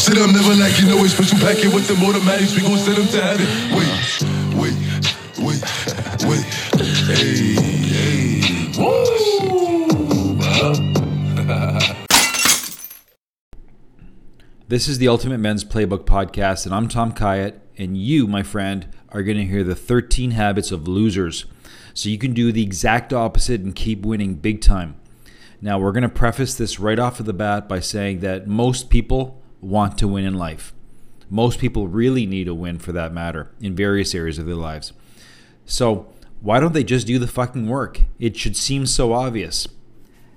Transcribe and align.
Shit, 0.00 0.16
I'm 0.16 0.32
never 0.32 0.54
like 0.54 0.80
you 0.80 0.86
know 0.86 1.04
it's 1.04 1.12
special 1.12 1.38
packet 1.40 1.74
with 1.74 1.86
the 1.86 1.92
automatics. 2.02 2.56
We 2.56 2.62
gon' 2.62 2.78
send 2.78 2.96
them 2.96 3.06
to 3.08 3.20
heaven. 3.20 3.46
Wait, 3.76 3.86
wait, 4.56 4.74
wait, 5.44 5.60
wait. 6.24 6.42
Hey, 7.04 7.52
hey. 7.84 8.36
This 14.68 14.88
is 14.88 14.96
the 14.96 15.08
Ultimate 15.08 15.38
Men's 15.38 15.64
Playbook 15.64 16.04
podcast, 16.06 16.64
and 16.64 16.74
I'm 16.74 16.88
Tom 16.88 17.12
Kyatt, 17.12 17.60
and 17.76 17.98
you, 17.98 18.26
my 18.26 18.42
friend, 18.42 18.86
are 19.10 19.22
going 19.22 19.36
to 19.36 19.44
hear 19.44 19.64
the 19.64 19.74
13 19.74 20.30
habits 20.30 20.70
of 20.70 20.88
losers. 20.88 21.44
So 21.92 22.08
you 22.08 22.16
can 22.16 22.32
do 22.32 22.52
the 22.52 22.62
exact 22.62 23.12
opposite 23.12 23.60
and 23.60 23.74
keep 23.74 24.06
winning 24.06 24.36
big 24.36 24.62
time. 24.62 24.98
Now, 25.60 25.78
we're 25.78 25.92
going 25.92 26.04
to 26.04 26.08
preface 26.08 26.54
this 26.54 26.80
right 26.80 26.98
off 26.98 27.20
of 27.20 27.26
the 27.26 27.34
bat 27.34 27.68
by 27.68 27.80
saying 27.80 28.20
that 28.20 28.46
most 28.46 28.88
people 28.88 29.39
want 29.60 29.98
to 29.98 30.08
win 30.08 30.24
in 30.24 30.34
life. 30.34 30.72
Most 31.28 31.58
people 31.58 31.88
really 31.88 32.26
need 32.26 32.48
a 32.48 32.54
win 32.54 32.78
for 32.78 32.92
that 32.92 33.12
matter 33.12 33.50
in 33.60 33.74
various 33.74 34.14
areas 34.14 34.38
of 34.38 34.46
their 34.46 34.54
lives. 34.54 34.92
So, 35.64 36.08
why 36.40 36.58
don't 36.58 36.72
they 36.72 36.84
just 36.84 37.06
do 37.06 37.18
the 37.18 37.26
fucking 37.28 37.68
work? 37.68 38.00
It 38.18 38.36
should 38.36 38.56
seem 38.56 38.86
so 38.86 39.12
obvious. 39.12 39.68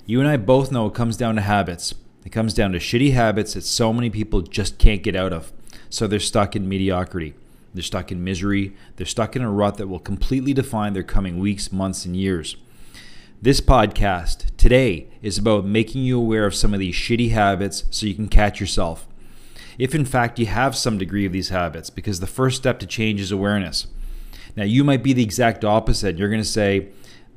You 0.05 0.20
and 0.20 0.27
I 0.27 0.38
both 0.38 0.71
know 0.71 0.85
it 0.88 0.94
comes 0.94 1.16
down 1.16 1.35
to 1.35 1.41
habits. 1.41 1.95
It 2.25 2.31
comes 2.31 2.53
down 2.53 2.73
to 2.73 2.80
shitty 2.80 3.13
habits 3.13 3.53
that 3.53 3.63
so 3.63 3.94
many 3.94 4.09
people 4.09 4.41
just 4.41 4.77
can't 4.77 5.02
get 5.02 5.16
out 5.16 5.31
of. 5.31 5.53
So 5.89 6.08
they're 6.08 6.19
stuck 6.19 6.55
in 6.55 6.67
mediocrity. 6.67 7.35
They're 7.73 7.83
stuck 7.83 8.11
in 8.11 8.23
misery. 8.23 8.75
They're 8.97 9.05
stuck 9.05 9.35
in 9.35 9.41
a 9.41 9.49
rut 9.49 9.77
that 9.77 9.88
will 9.88 9.99
completely 9.99 10.53
define 10.53 10.94
their 10.94 11.03
coming 11.03 11.39
weeks, 11.39 11.71
months, 11.71 12.05
and 12.05 12.16
years. 12.16 12.58
This 13.41 13.59
podcast 13.59 14.55
today 14.58 15.08
is 15.21 15.38
about 15.38 15.66
making 15.66 16.03
you 16.03 16.17
aware 16.17 16.45
of 16.45 16.55
some 16.55 16.73
of 16.73 16.80
these 16.80 16.95
shitty 16.95 17.31
habits 17.31 17.85
so 17.89 18.05
you 18.05 18.16
can 18.16 18.27
catch 18.27 18.59
yourself. 18.59 19.08
If 19.77 19.95
in 19.95 20.05
fact 20.05 20.39
you 20.39 20.45
have 20.45 20.75
some 20.75 20.97
degree 20.97 21.25
of 21.25 21.31
these 21.31 21.49
habits, 21.49 21.89
because 21.89 22.19
the 22.19 22.27
first 22.27 22.57
step 22.57 22.79
to 22.79 22.85
change 22.85 23.19
is 23.19 23.31
awareness. 23.31 23.88
Now, 24.55 24.63
you 24.63 24.83
might 24.83 25.02
be 25.02 25.13
the 25.13 25.23
exact 25.23 25.65
opposite. 25.65 26.17
You're 26.17 26.30
going 26.30 26.41
to 26.41 26.47
say, 26.47 26.89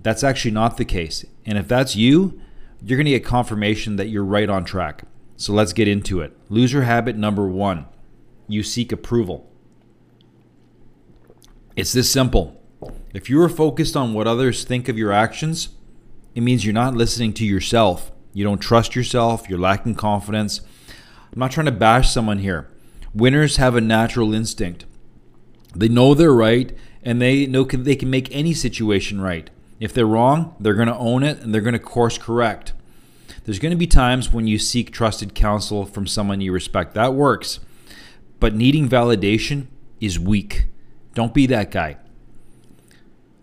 that's 0.03 0.23
actually 0.23 0.51
not 0.51 0.77
the 0.77 0.85
case. 0.85 1.25
And 1.47 1.57
if 1.57 1.67
that's 1.67 1.97
you, 1.97 2.41
you're 2.83 2.99
going 2.99 3.07
to 3.07 3.13
get 3.13 3.25
confirmation 3.25 3.97
that 3.97 4.09
you're 4.09 4.25
right 4.25 4.51
on 4.51 4.65
track. 4.65 5.05
So 5.37 5.53
let's 5.53 5.73
get 5.73 5.89
into 5.89 6.21
it. 6.21 6.37
Loser 6.49 6.83
habit 6.83 7.17
number 7.17 7.47
one 7.47 7.87
you 8.49 8.63
seek 8.63 8.93
approval. 8.93 9.51
It's 11.75 11.93
this 11.93 12.11
simple. 12.11 12.63
If 13.13 13.29
you 13.29 13.43
are 13.43 13.49
focused 13.49 13.97
on 13.97 14.15
what 14.15 14.29
others 14.29 14.63
think 14.63 14.89
of 14.89 14.97
your 14.97 15.13
actions, 15.13 15.71
it 16.35 16.43
means 16.43 16.65
you're 16.65 16.73
not 16.73 16.95
listening 16.95 17.33
to 17.35 17.45
yourself. 17.45 18.13
You 18.33 18.45
don't 18.45 18.61
trust 18.61 18.95
yourself, 18.95 19.49
you're 19.49 19.59
lacking 19.59 19.97
confidence. 19.97 20.61
I'm 21.37 21.41
not 21.41 21.51
trying 21.51 21.67
to 21.67 21.73
bash 21.73 22.11
someone 22.11 22.39
here. 22.39 22.67
Winners 23.13 23.59
have 23.59 23.77
a 23.77 23.81
natural 23.83 24.33
instinct. 24.33 24.87
They 25.75 25.87
know 25.87 26.15
they're 26.15 26.33
right 26.33 26.75
and 27.03 27.21
they 27.21 27.45
know 27.47 27.65
they 27.65 27.95
can 27.95 28.09
make 28.09 28.35
any 28.35 28.55
situation 28.55 29.21
right. 29.21 29.51
If 29.79 29.93
they're 29.93 30.07
wrong, 30.07 30.57
they're 30.59 30.73
going 30.73 30.89
to 30.89 30.97
own 30.97 31.23
it 31.23 31.41
and 31.41 31.53
they're 31.53 31.61
going 31.61 31.75
to 31.75 31.79
course 31.79 32.17
correct. 32.17 32.73
There's 33.45 33.59
going 33.59 33.73
to 33.73 33.77
be 33.77 33.87
times 33.87 34.33
when 34.33 34.47
you 34.47 34.59
seek 34.59 34.91
trusted 34.91 35.35
counsel 35.35 35.85
from 35.85 36.07
someone 36.07 36.41
you 36.41 36.53
respect. 36.53 36.95
That 36.95 37.13
works. 37.13 37.61
But 38.41 38.55
needing 38.55 38.89
validation 38.89 39.67
is 40.01 40.19
weak. 40.19 40.65
Don't 41.13 41.35
be 41.35 41.45
that 41.49 41.71
guy. 41.71 41.99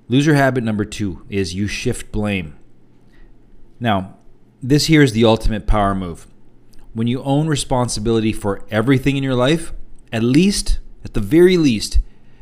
Loser 0.09 0.33
habit 0.33 0.63
number 0.63 0.83
two 0.83 1.27
is 1.29 1.53
you 1.53 1.67
shift 1.67 2.11
blame. 2.11 2.57
Now, 3.79 4.17
this 4.63 4.87
here 4.87 5.03
is 5.03 5.13
the 5.13 5.25
ultimate 5.25 5.67
power 5.67 5.93
move. 5.93 6.25
When 6.93 7.07
you 7.07 7.23
own 7.23 7.47
responsibility 7.47 8.31
for 8.31 8.63
everything 8.69 9.17
in 9.17 9.23
your 9.23 9.35
life, 9.35 9.73
at 10.11 10.23
least, 10.23 10.79
at 11.03 11.15
the 11.15 11.19
very 11.19 11.57
least, 11.57 11.99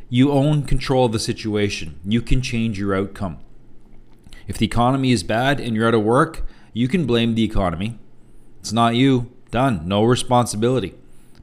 you 0.10 0.32
own 0.32 0.64
control 0.64 1.06
of 1.06 1.14
the 1.14 1.20
situation. 1.20 2.00
You 2.06 2.22
can 2.22 2.42
change 2.42 2.78
your 2.78 2.94
outcome. 2.94 3.40
If 4.48 4.58
the 4.58 4.66
economy 4.66 5.14
is 5.14 5.24
bad 5.24 5.62
and 5.62 5.74
you're 5.74 5.88
out 5.88 5.94
of 5.94 6.04
work, 6.04 6.46
you 6.74 6.90
can 6.90 7.06
blame 7.06 7.36
the 7.36 7.46
economy. 7.46 7.98
It's 8.60 8.74
not 8.74 8.96
you. 8.96 9.32
Done. 9.52 9.88
No 9.88 10.04
responsibility. 10.04 10.96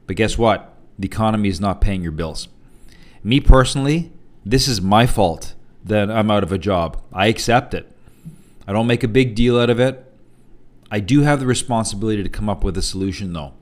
But 0.05 0.15
guess 0.15 0.37
what? 0.37 0.75
The 0.99 1.07
economy 1.07 1.49
is 1.49 1.59
not 1.59 1.81
paying 1.81 2.03
your 2.03 2.11
bills. 2.11 2.47
Me 3.23 3.39
personally, 3.39 4.11
this 4.45 4.67
is 4.67 4.81
my 4.81 5.07
fault 5.07 5.55
that 5.83 6.11
I'm 6.11 6.29
out 6.29 6.43
of 6.43 6.51
a 6.51 6.57
job. 6.57 7.01
I 7.11 7.27
accept 7.27 7.73
it. 7.73 7.91
I 8.67 8.73
don't 8.73 8.87
make 8.87 9.03
a 9.03 9.07
big 9.07 9.33
deal 9.33 9.59
out 9.59 9.69
of 9.69 9.79
it. 9.79 10.08
I 10.91 10.99
do 10.99 11.21
have 11.21 11.39
the 11.39 11.45
responsibility 11.45 12.23
to 12.23 12.29
come 12.29 12.49
up 12.49 12.63
with 12.63 12.77
a 12.77 12.81
solution, 12.81 13.33
though. 13.33 13.53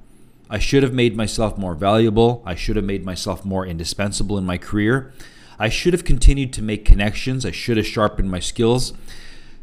I 0.49 0.59
should 0.59 0.83
have 0.83 0.93
made 0.93 1.17
myself 1.17 1.57
more 1.57 1.75
valuable. 1.75 2.41
I 2.45 2.55
should 2.55 2.77
have 2.77 2.85
made 2.85 3.03
myself 3.03 3.43
more 3.43 3.65
indispensable 3.65 4.37
in 4.37 4.45
my 4.45 4.57
career. 4.57 5.13
I 5.59 5.69
should 5.69 5.93
have 5.93 6.05
continued 6.05 6.53
to 6.53 6.61
make 6.61 6.85
connections. 6.85 7.45
I 7.45 7.51
should 7.51 7.77
have 7.77 7.87
sharpened 7.87 8.31
my 8.31 8.39
skills 8.39 8.93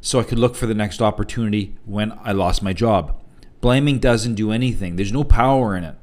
so 0.04 0.20
I 0.20 0.24
could 0.24 0.38
look 0.38 0.54
for 0.54 0.66
the 0.66 0.74
next 0.74 1.00
opportunity 1.00 1.74
when 1.86 2.12
I 2.22 2.32
lost 2.32 2.62
my 2.62 2.74
job. 2.74 3.16
Blaming 3.62 3.98
doesn't 3.98 4.34
do 4.34 4.52
anything, 4.52 4.96
there's 4.96 5.12
no 5.12 5.24
power 5.24 5.74
in 5.74 5.84
it. 5.84 5.96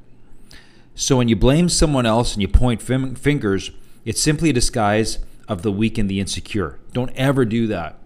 So 0.95 1.17
when 1.17 1.27
you 1.27 1.35
blame 1.35 1.69
someone 1.69 2.07
else 2.07 2.33
and 2.33 2.41
you 2.41 2.47
point 2.47 2.81
fim- 2.81 3.13
fingers, 3.13 3.69
it's 4.03 4.19
simply 4.19 4.50
a 4.50 4.53
disguise 4.53 5.19
of 5.47 5.61
the 5.61 5.71
weak 5.71 6.00
and 6.00 6.09
the 6.09 6.19
insecure. 6.19 6.79
Don't 6.94 7.16
ever 7.16 7.45
do 7.45 7.67
that. 7.67 8.00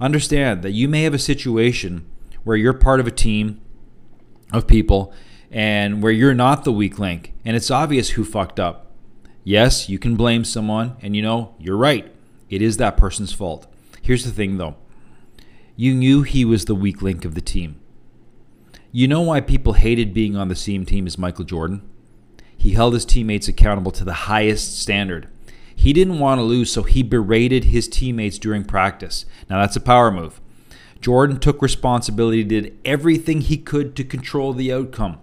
Understand 0.00 0.62
that 0.62 0.70
you 0.70 0.88
may 0.88 1.02
have 1.02 1.14
a 1.14 1.18
situation 1.18 2.06
where 2.44 2.56
you're 2.56 2.72
part 2.72 3.00
of 3.00 3.06
a 3.06 3.10
team 3.10 3.60
of 4.52 4.66
people 4.66 5.12
and 5.50 6.02
where 6.02 6.12
you're 6.12 6.34
not 6.34 6.64
the 6.64 6.72
weak 6.72 6.98
link 6.98 7.32
and 7.44 7.56
it's 7.56 7.70
obvious 7.70 8.10
who 8.10 8.24
fucked 8.24 8.60
up. 8.60 8.86
Yes, 9.44 9.88
you 9.88 9.98
can 9.98 10.16
blame 10.16 10.44
someone 10.44 10.96
and 11.02 11.16
you 11.16 11.22
know, 11.22 11.54
you're 11.58 11.76
right. 11.76 12.12
It 12.48 12.62
is 12.62 12.76
that 12.76 12.96
person's 12.96 13.32
fault. 13.32 13.66
Here's 14.02 14.24
the 14.24 14.32
thing 14.32 14.58
though 14.58 14.76
you 15.76 15.94
knew 15.94 16.22
he 16.22 16.44
was 16.44 16.66
the 16.66 16.74
weak 16.74 17.00
link 17.00 17.24
of 17.24 17.34
the 17.34 17.40
team. 17.40 17.80
You 18.92 19.08
know 19.08 19.22
why 19.22 19.40
people 19.40 19.74
hated 19.74 20.12
being 20.12 20.36
on 20.36 20.48
the 20.48 20.56
same 20.56 20.84
team 20.84 21.06
as 21.06 21.16
Michael 21.16 21.44
Jordan? 21.44 21.88
He 22.56 22.72
held 22.72 22.92
his 22.92 23.06
teammates 23.06 23.48
accountable 23.48 23.92
to 23.92 24.04
the 24.04 24.12
highest 24.12 24.78
standard. 24.78 25.28
He 25.74 25.94
didn't 25.94 26.18
want 26.18 26.38
to 26.38 26.42
lose, 26.42 26.70
so 26.70 26.82
he 26.82 27.02
berated 27.02 27.64
his 27.64 27.88
teammates 27.88 28.38
during 28.38 28.64
practice. 28.64 29.24
Now, 29.48 29.60
that's 29.60 29.76
a 29.76 29.80
power 29.80 30.10
move. 30.10 30.39
Jordan 31.00 31.38
took 31.38 31.62
responsibility, 31.62 32.44
did 32.44 32.76
everything 32.84 33.40
he 33.40 33.56
could 33.56 33.96
to 33.96 34.04
control 34.04 34.52
the 34.52 34.72
outcome. 34.72 35.18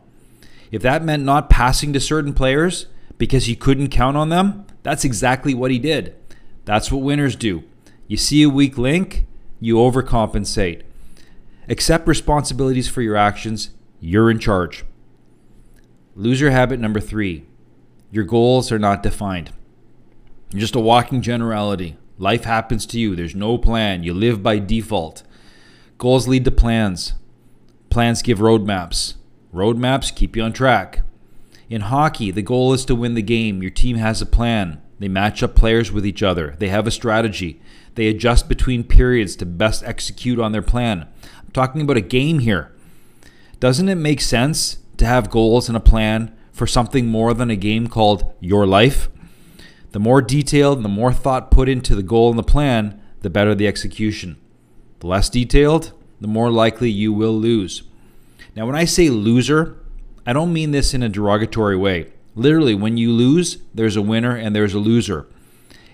If 0.72 0.82
that 0.82 1.04
meant 1.04 1.24
not 1.24 1.50
passing 1.50 1.94
to 1.94 2.00
certain 2.00 2.34
players 2.34 2.88
because 3.18 3.46
he 3.46 3.56
couldn't 3.56 3.90
count 3.90 4.18
on 4.18 4.30
them, 4.30 4.66
that's 4.84 5.06
exactly 5.06 5.54
what 5.54 5.72
he 5.72 5.80
did. 5.80 6.16
That's 6.66 6.92
what 6.92 7.02
winners 7.02 7.36
do. 7.36 7.64
You 8.08 8.18
see 8.18 8.44
a 8.44 8.50
weak 8.50 8.78
link, 8.78 9.26
you 9.60 9.76
overcompensate. 9.76 10.82
Accept 11.70 12.08
responsibilities 12.08 12.88
for 12.88 13.02
your 13.02 13.16
actions. 13.16 13.72
You're 14.00 14.32
in 14.32 14.40
charge. 14.40 14.86
Loser 16.16 16.52
habit 16.52 16.80
number 16.80 17.00
three 17.00 17.46
your 18.10 18.24
goals 18.24 18.72
are 18.72 18.80
not 18.80 19.04
defined. 19.04 19.52
You're 20.52 20.62
just 20.62 20.76
a 20.76 20.80
walking 20.80 21.22
generality. 21.22 21.98
Life 22.18 22.46
happens 22.46 22.86
to 22.88 23.00
you. 23.00 23.16
There's 23.16 23.36
no 23.36 23.58
plan. 23.58 24.04
You 24.04 24.14
live 24.14 24.42
by 24.42 24.60
default. 24.60 25.24
Goals 25.98 26.28
lead 26.28 26.46
to 26.46 26.52
plans. 26.52 27.16
Plans 27.90 28.22
give 28.22 28.38
roadmaps. 28.38 29.16
Roadmaps 29.52 30.16
keep 30.16 30.36
you 30.36 30.44
on 30.44 30.54
track. 30.54 31.02
In 31.72 31.82
hockey, 31.82 32.30
the 32.30 32.44
goal 32.44 32.72
is 32.72 32.86
to 32.86 32.94
win 32.94 33.16
the 33.16 33.24
game. 33.24 33.64
Your 33.64 33.72
team 33.72 33.98
has 33.98 34.22
a 34.22 34.28
plan. 34.28 34.80
They 35.00 35.08
match 35.08 35.42
up 35.42 35.56
players 35.56 35.92
with 35.92 36.06
each 36.06 36.22
other. 36.22 36.56
They 36.60 36.70
have 36.70 36.86
a 36.86 36.92
strategy. 36.92 37.60
They 37.96 38.08
adjust 38.08 38.48
between 38.48 38.84
periods 38.84 39.36
to 39.38 39.46
best 39.48 39.84
execute 39.84 40.40
on 40.40 40.52
their 40.52 40.62
plan. 40.62 41.08
I'm 41.44 41.52
talking 41.52 41.82
about 41.82 41.98
a 41.98 42.02
game 42.02 42.40
here. 42.40 42.72
Doesn't 43.60 43.90
it 43.90 43.96
make 43.96 44.22
sense 44.22 44.78
to 44.98 45.06
have 45.08 45.32
goals 45.32 45.68
and 45.68 45.76
a 45.76 45.80
plan 45.82 46.32
for 46.52 46.68
something 46.68 47.08
more 47.08 47.34
than 47.34 47.50
a 47.50 47.56
game 47.56 47.88
called 47.88 48.32
your 48.40 48.68
life? 48.68 49.10
The 49.94 50.00
more 50.00 50.22
detailed 50.22 50.78
and 50.78 50.86
the 50.86 50.90
more 50.90 51.12
thought 51.12 51.50
put 51.50 51.68
into 51.68 51.96
the 51.96 52.04
goal 52.04 52.30
and 52.30 52.38
the 52.38 52.44
plan, 52.44 53.02
the 53.22 53.32
better 53.32 53.56
the 53.56 53.68
execution. 53.68 54.38
The 55.00 55.08
less 55.08 55.30
detailed, 55.30 55.92
the 56.20 56.28
more 56.28 56.50
likely 56.50 56.90
you 56.90 57.14
will 57.14 57.38
lose. 57.38 57.84
Now, 58.56 58.66
when 58.66 58.76
I 58.76 58.86
say 58.86 59.10
loser, 59.10 59.78
I 60.26 60.34
don't 60.34 60.54
mean 60.54 60.72
this 60.72 60.94
in 60.94 61.04
a 61.04 61.10
derogatory 61.10 61.78
way. 61.78 62.12
Literally, 62.36 62.76
when 62.76 62.98
you 62.98 63.12
lose, 63.12 63.60
there's 63.74 63.96
a 63.96 64.02
winner 64.02 64.36
and 64.36 64.56
there's 64.56 64.74
a 64.74 64.80
loser. 64.80 65.28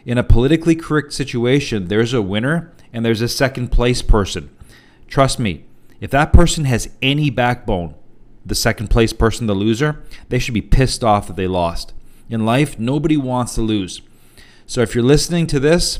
In 0.05 0.17
a 0.17 0.23
politically 0.23 0.75
correct 0.75 1.13
situation, 1.13 1.87
there's 1.87 2.13
a 2.13 2.21
winner 2.21 2.73
and 2.91 3.05
there's 3.05 3.21
a 3.21 3.27
second 3.27 3.69
place 3.69 4.01
person. 4.01 4.49
Trust 5.07 5.39
me, 5.39 5.65
if 6.01 6.11
that 6.11 6.33
person 6.33 6.65
has 6.65 6.89
any 7.01 7.29
backbone, 7.29 7.95
the 8.45 8.55
second 8.55 8.89
place 8.89 9.13
person, 9.13 9.47
the 9.47 9.53
loser, 9.53 10.03
they 10.29 10.39
should 10.39 10.53
be 10.53 10.61
pissed 10.61 11.03
off 11.03 11.27
that 11.27 11.35
they 11.35 11.47
lost. 11.47 11.93
In 12.29 12.45
life, 12.45 12.77
nobody 12.77 13.15
wants 13.15 13.55
to 13.55 13.61
lose. 13.61 14.01
So 14.65 14.81
if 14.81 14.95
you're 14.95 15.03
listening 15.03 15.47
to 15.47 15.59
this, 15.59 15.99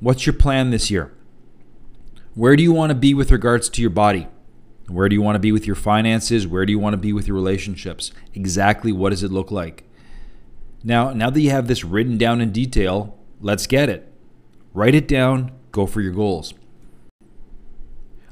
what's 0.00 0.26
your 0.26 0.34
plan 0.34 0.70
this 0.70 0.90
year? 0.90 1.12
Where 2.34 2.56
do 2.56 2.64
you 2.64 2.72
want 2.72 2.90
to 2.90 2.96
be 2.96 3.14
with 3.14 3.30
regards 3.30 3.68
to 3.68 3.80
your 3.80 3.90
body? 3.90 4.26
Where 4.88 5.08
do 5.08 5.14
you 5.14 5.22
want 5.22 5.36
to 5.36 5.40
be 5.40 5.52
with 5.52 5.66
your 5.66 5.76
finances? 5.76 6.48
Where 6.48 6.66
do 6.66 6.72
you 6.72 6.80
want 6.80 6.94
to 6.94 6.98
be 6.98 7.12
with 7.12 7.28
your 7.28 7.36
relationships? 7.36 8.10
Exactly 8.34 8.90
what 8.90 9.10
does 9.10 9.22
it 9.22 9.30
look 9.30 9.52
like? 9.52 9.84
Now, 10.82 11.12
now 11.12 11.30
that 11.30 11.40
you 11.40 11.50
have 11.50 11.68
this 11.68 11.84
written 11.84 12.18
down 12.18 12.40
in 12.40 12.50
detail, 12.50 13.16
let's 13.40 13.68
get 13.68 13.88
it. 13.88 14.12
Write 14.72 14.96
it 14.96 15.06
down, 15.06 15.52
go 15.70 15.86
for 15.86 16.00
your 16.00 16.12
goals. 16.12 16.54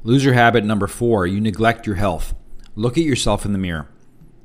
Loser 0.03 0.33
habit 0.33 0.65
number 0.65 0.87
four 0.87 1.25
you 1.25 1.39
neglect 1.39 1.87
your 1.87 1.95
health. 1.95 2.35
Look 2.75 2.97
at 2.97 3.05
yourself 3.05 3.45
in 3.45 3.53
the 3.53 3.57
mirror. 3.57 3.87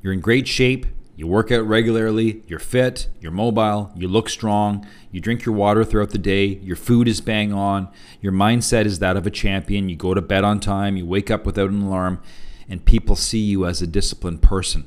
You're 0.02 0.12
in 0.12 0.20
great 0.20 0.46
shape, 0.46 0.86
you 1.18 1.26
work 1.26 1.50
out 1.50 1.66
regularly, 1.66 2.44
you're 2.46 2.60
fit, 2.60 3.08
you're 3.20 3.32
mobile, 3.32 3.90
you 3.96 4.06
look 4.06 4.28
strong, 4.28 4.86
you 5.10 5.20
drink 5.20 5.44
your 5.44 5.54
water 5.56 5.82
throughout 5.82 6.10
the 6.10 6.16
day, 6.16 6.44
your 6.62 6.76
food 6.76 7.08
is 7.08 7.20
bang 7.20 7.52
on, 7.52 7.88
your 8.20 8.32
mindset 8.32 8.84
is 8.84 9.00
that 9.00 9.16
of 9.16 9.26
a 9.26 9.30
champion, 9.30 9.88
you 9.88 9.96
go 9.96 10.14
to 10.14 10.22
bed 10.22 10.44
on 10.44 10.60
time, 10.60 10.96
you 10.96 11.04
wake 11.04 11.28
up 11.28 11.44
without 11.44 11.70
an 11.70 11.82
alarm, 11.82 12.22
and 12.68 12.84
people 12.84 13.16
see 13.16 13.40
you 13.40 13.66
as 13.66 13.82
a 13.82 13.86
disciplined 13.88 14.42
person. 14.42 14.86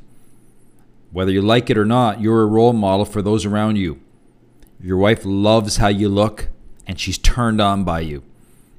Whether 1.11 1.33
you 1.33 1.41
like 1.41 1.69
it 1.69 1.77
or 1.77 1.83
not, 1.83 2.21
you're 2.21 2.43
a 2.43 2.47
role 2.47 2.71
model 2.71 3.03
for 3.03 3.21
those 3.21 3.45
around 3.45 3.75
you. 3.75 3.99
Your 4.79 4.95
wife 4.95 5.25
loves 5.25 5.77
how 5.77 5.89
you 5.89 6.07
look, 6.07 6.47
and 6.87 6.97
she's 6.97 7.17
turned 7.17 7.59
on 7.59 7.83
by 7.83 7.99
you. 7.99 8.23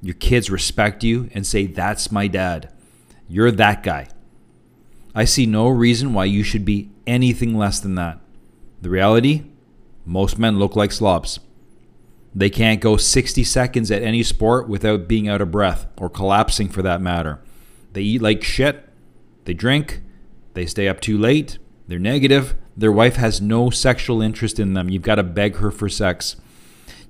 Your 0.00 0.14
kids 0.14 0.48
respect 0.48 1.04
you 1.04 1.28
and 1.34 1.46
say, 1.46 1.66
That's 1.66 2.10
my 2.10 2.28
dad. 2.28 2.72
You're 3.28 3.50
that 3.50 3.82
guy. 3.82 4.08
I 5.14 5.24
see 5.24 5.46
no 5.46 5.68
reason 5.68 6.14
why 6.14 6.24
you 6.24 6.42
should 6.42 6.64
be 6.64 6.90
anything 7.06 7.56
less 7.56 7.80
than 7.80 7.94
that. 7.96 8.18
The 8.80 8.90
reality 8.90 9.44
most 10.04 10.38
men 10.38 10.58
look 10.58 10.74
like 10.74 10.92
slobs. 10.92 11.38
They 12.34 12.50
can't 12.50 12.80
go 12.80 12.96
60 12.96 13.44
seconds 13.44 13.90
at 13.90 14.02
any 14.02 14.22
sport 14.22 14.68
without 14.68 15.06
being 15.06 15.28
out 15.28 15.42
of 15.42 15.50
breath 15.50 15.86
or 15.98 16.08
collapsing 16.08 16.68
for 16.68 16.82
that 16.82 17.00
matter. 17.00 17.40
They 17.92 18.02
eat 18.02 18.22
like 18.22 18.42
shit. 18.42 18.88
They 19.44 19.52
drink. 19.52 20.00
They 20.54 20.66
stay 20.66 20.88
up 20.88 21.00
too 21.00 21.18
late. 21.18 21.58
They're 21.88 21.98
negative. 21.98 22.54
Their 22.76 22.92
wife 22.92 23.16
has 23.16 23.40
no 23.40 23.68
sexual 23.68 24.22
interest 24.22 24.58
in 24.58 24.72
them. 24.72 24.88
You've 24.88 25.02
got 25.02 25.16
to 25.16 25.22
beg 25.22 25.56
her 25.56 25.70
for 25.70 25.88
sex. 25.88 26.36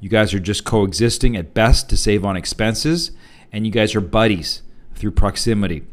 You 0.00 0.08
guys 0.08 0.34
are 0.34 0.40
just 0.40 0.64
coexisting 0.64 1.36
at 1.36 1.54
best 1.54 1.88
to 1.90 1.96
save 1.96 2.24
on 2.24 2.36
expenses, 2.36 3.12
and 3.52 3.64
you 3.64 3.70
guys 3.70 3.94
are 3.94 4.00
buddies 4.00 4.62
through 4.96 5.12
proximity. 5.12 5.84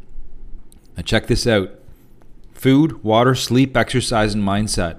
Now, 0.97 1.03
check 1.03 1.27
this 1.27 1.45
out 1.45 1.78
food, 2.59 3.01
water, 3.05 3.33
sleep, 3.33 3.77
exercise, 3.77 4.33
and 4.33 4.43
mindset. 4.43 4.97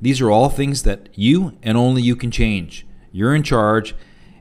These 0.00 0.20
are 0.20 0.30
all 0.30 0.50
things 0.50 0.82
that 0.82 1.08
you 1.14 1.56
and 1.62 1.78
only 1.78 2.02
you 2.02 2.14
can 2.14 2.30
change. 2.30 2.86
You're 3.12 3.34
in 3.34 3.42
charge, 3.42 3.94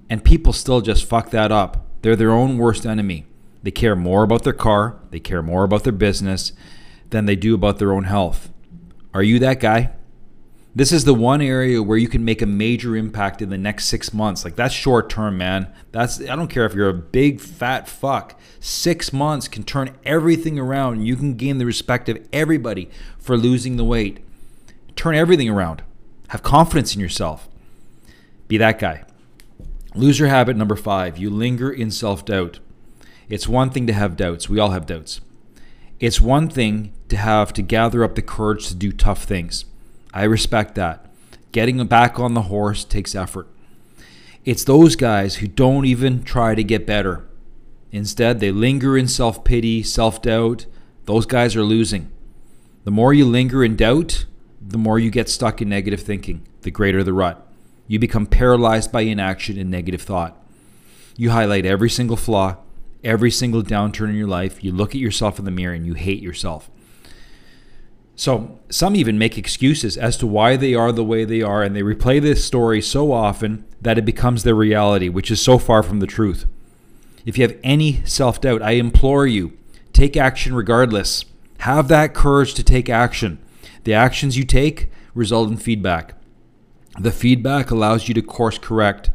and 0.10 0.24
people 0.24 0.52
still 0.52 0.82
just 0.82 1.06
fuck 1.06 1.30
that 1.30 1.50
up. 1.50 1.86
They're 2.02 2.18
their 2.18 2.34
own 2.34 2.58
worst 2.58 2.86
enemy. 2.86 3.26
They 3.64 3.72
care 3.72 3.96
more 3.96 4.24
about 4.24 4.44
their 4.44 4.54
car, 4.54 5.00
they 5.12 5.20
care 5.22 5.42
more 5.42 5.64
about 5.64 5.86
their 5.86 5.94
business 5.94 6.52
than 7.10 7.26
they 7.26 7.38
do 7.38 7.56
about 7.56 7.80
their 7.80 7.94
own 7.94 8.04
health. 8.04 8.52
Are 9.14 9.24
you 9.24 9.40
that 9.40 9.62
guy? 9.62 9.92
This 10.78 10.92
is 10.92 11.06
the 11.06 11.14
one 11.14 11.42
area 11.42 11.82
where 11.82 11.98
you 11.98 12.10
can 12.10 12.26
make 12.26 12.42
a 12.42 12.46
major 12.46 12.98
impact 12.98 13.42
in 13.42 13.50
the 13.50 13.58
next 13.58 13.86
six 13.86 14.14
months. 14.14 14.44
Like 14.44 14.58
that's 14.58 14.74
short 14.74 15.10
term, 15.10 15.38
man. 15.38 15.74
That's 15.94 16.20
I 16.20 16.36
don't 16.36 16.50
care 16.50 16.66
if 16.66 16.74
you're 16.74 16.90
a 16.90 16.94
big 16.94 17.40
fat 17.40 17.88
fuck. 17.88 18.38
Six 18.60 19.14
months 19.14 19.48
can 19.48 19.64
turn 19.64 19.96
everything 20.04 20.60
around. 20.60 21.06
You 21.06 21.16
can 21.16 21.36
gain 21.36 21.60
the 21.60 21.66
respect 21.66 22.10
of 22.10 22.18
everybody 22.34 22.90
for 23.18 23.38
losing 23.38 23.78
the 23.78 23.86
weight. 23.86 24.20
Turn 24.98 25.16
everything 25.16 25.50
around. 25.50 25.82
Have 26.30 26.44
confidence 26.44 26.94
in 26.94 27.00
yourself. 27.00 27.48
Be 28.50 28.58
that 28.58 28.78
guy. 28.78 29.06
Loser 29.94 30.28
habit 30.28 30.58
number 30.58 30.76
five. 30.76 31.18
You 31.18 31.30
linger 31.30 31.72
in 31.72 31.90
self 31.90 32.26
doubt. 32.26 32.60
It's 33.30 33.48
one 33.48 33.70
thing 33.70 33.88
to 33.88 33.94
have 33.94 34.18
doubts. 34.18 34.50
We 34.50 34.60
all 34.60 34.72
have 34.72 34.86
doubts. 34.86 35.22
It's 36.02 36.20
one 36.20 36.50
thing 36.50 36.92
to 37.08 37.16
have 37.16 37.54
to 37.54 37.62
gather 37.62 38.04
up 38.04 38.16
the 38.16 38.22
courage 38.22 38.68
to 38.68 38.76
do 38.76 38.92
tough 38.92 39.24
things. 39.24 39.64
I 40.16 40.24
respect 40.24 40.76
that. 40.76 41.06
Getting 41.52 41.86
back 41.88 42.20
on 42.20 42.34
the 42.34 42.44
horse 42.44 42.86
takes 42.86 43.14
effort. 43.14 43.48
It's 44.46 44.64
those 44.64 44.96
guys 44.96 45.36
who 45.36 45.48
don't 45.48 45.86
even 45.86 46.24
try 46.24 46.56
to 46.56 46.64
get 46.64 46.88
better. 46.88 47.28
Instead, 47.92 48.40
they 48.40 48.52
linger 48.52 48.98
in 48.98 49.08
self 49.10 49.44
pity, 49.44 49.84
self 49.84 50.22
doubt. 50.22 50.68
Those 51.04 51.26
guys 51.26 51.56
are 51.56 51.64
losing. 51.64 52.10
The 52.86 52.92
more 52.92 53.14
you 53.14 53.26
linger 53.26 53.64
in 53.64 53.76
doubt, 53.76 54.26
the 54.62 54.78
more 54.78 55.00
you 55.00 55.12
get 55.12 55.28
stuck 55.28 55.62
in 55.62 55.70
negative 55.70 56.02
thinking, 56.02 56.48
the 56.62 56.72
greater 56.72 57.04
the 57.04 57.14
rut. 57.14 57.46
You 57.88 58.00
become 58.00 58.26
paralyzed 58.26 58.92
by 58.92 59.02
inaction 59.02 59.60
and 59.60 59.70
negative 59.70 60.02
thought. 60.02 60.42
You 61.18 61.32
highlight 61.32 61.66
every 61.66 61.90
single 61.90 62.18
flaw, 62.18 62.58
every 63.04 63.32
single 63.32 63.64
downturn 63.64 64.10
in 64.10 64.16
your 64.16 64.28
life. 64.28 64.64
You 64.64 64.72
look 64.72 64.96
at 64.96 65.02
yourself 65.02 65.40
in 65.40 65.46
the 65.46 65.52
mirror 65.52 65.74
and 65.74 65.86
you 65.86 65.94
hate 65.94 66.22
yourself. 66.22 66.70
So 68.16 68.60
some 68.70 68.96
even 68.96 69.18
make 69.18 69.38
excuses 69.38 69.98
as 69.98 70.16
to 70.18 70.28
why 70.28 70.56
they 70.56 70.74
are 70.74 70.92
the 70.92 71.04
way 71.04 71.26
they 71.26 71.42
are, 71.42 71.62
and 71.62 71.76
they 71.76 71.82
replay 71.82 72.22
this 72.22 72.46
story 72.46 72.82
so 72.82 73.12
often 73.12 73.66
that 73.82 73.98
it 73.98 74.06
becomes 74.06 74.44
their 74.44 74.56
reality, 74.56 75.10
which 75.10 75.30
is 75.30 75.42
so 75.42 75.58
far 75.58 75.84
from 75.84 76.00
the 76.00 76.08
truth. 76.08 76.46
If 77.26 77.38
you 77.38 77.42
have 77.48 77.58
any 77.64 78.06
self 78.06 78.40
doubt, 78.40 78.62
I 78.62 78.72
implore 78.72 79.28
you, 79.28 79.58
take 79.94 80.16
action 80.16 80.56
regardless. 80.56 81.26
Have 81.60 81.88
that 81.88 82.14
courage 82.14 82.54
to 82.56 82.64
take 82.64 82.90
action. 82.90 83.40
The 83.84 83.94
actions 83.94 84.38
you 84.38 84.44
take 84.44 84.92
result 85.14 85.50
in 85.50 85.58
feedback. 85.58 86.14
The 87.00 87.12
feedback 87.12 87.72
allows 87.72 88.08
you 88.08 88.14
to 88.14 88.22
course 88.22 88.58
correct. 88.58 89.12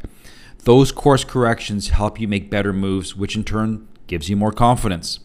Those 0.63 0.91
course 0.91 1.23
corrections 1.23 1.89
help 1.89 2.19
you 2.19 2.27
make 2.27 2.51
better 2.51 2.73
moves, 2.73 3.15
which 3.15 3.35
in 3.35 3.43
turn 3.43 3.87
gives 4.05 4.29
you 4.29 4.35
more 4.35 4.51
confidence. 4.51 5.19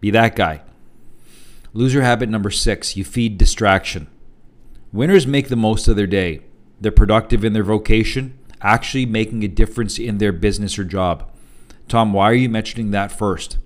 Be 0.00 0.10
that 0.10 0.34
guy. 0.34 0.62
Loser 1.76 2.00
habit 2.00 2.30
number 2.30 2.50
six 2.50 2.96
you 2.96 3.04
feed 3.04 3.36
distraction. 3.36 4.06
Winners 4.94 5.26
make 5.26 5.48
the 5.48 5.56
most 5.56 5.88
of 5.88 5.94
their 5.94 6.06
day. 6.06 6.40
They're 6.80 6.90
productive 6.90 7.44
in 7.44 7.52
their 7.52 7.62
vocation, 7.62 8.38
actually 8.62 9.04
making 9.04 9.44
a 9.44 9.48
difference 9.48 9.98
in 9.98 10.16
their 10.16 10.32
business 10.32 10.78
or 10.78 10.84
job. 10.84 11.30
Tom, 11.86 12.14
why 12.14 12.30
are 12.30 12.34
you 12.34 12.48
mentioning 12.48 12.92
that 12.92 13.12
first? 13.12 13.58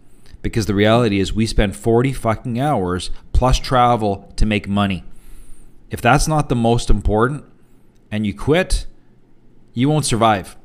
Because 0.43 0.67
the 0.67 0.75
reality 0.75 1.21
is, 1.21 1.33
we 1.33 1.47
spend 1.47 1.77
40 1.77 2.13
fucking 2.13 2.59
hours 2.59 3.13
plus 3.33 3.61
travel 3.61 4.33
to 4.35 4.45
make 4.45 4.67
money. 4.67 5.05
If 5.89 6.01
that's 6.01 6.27
not 6.27 6.49
the 6.49 6.57
most 6.57 6.91
important 6.91 7.45
and 8.11 8.27
you 8.27 8.35
quit, 8.35 8.87
you 9.73 9.89
won't 9.89 10.05
survive. 10.05 10.57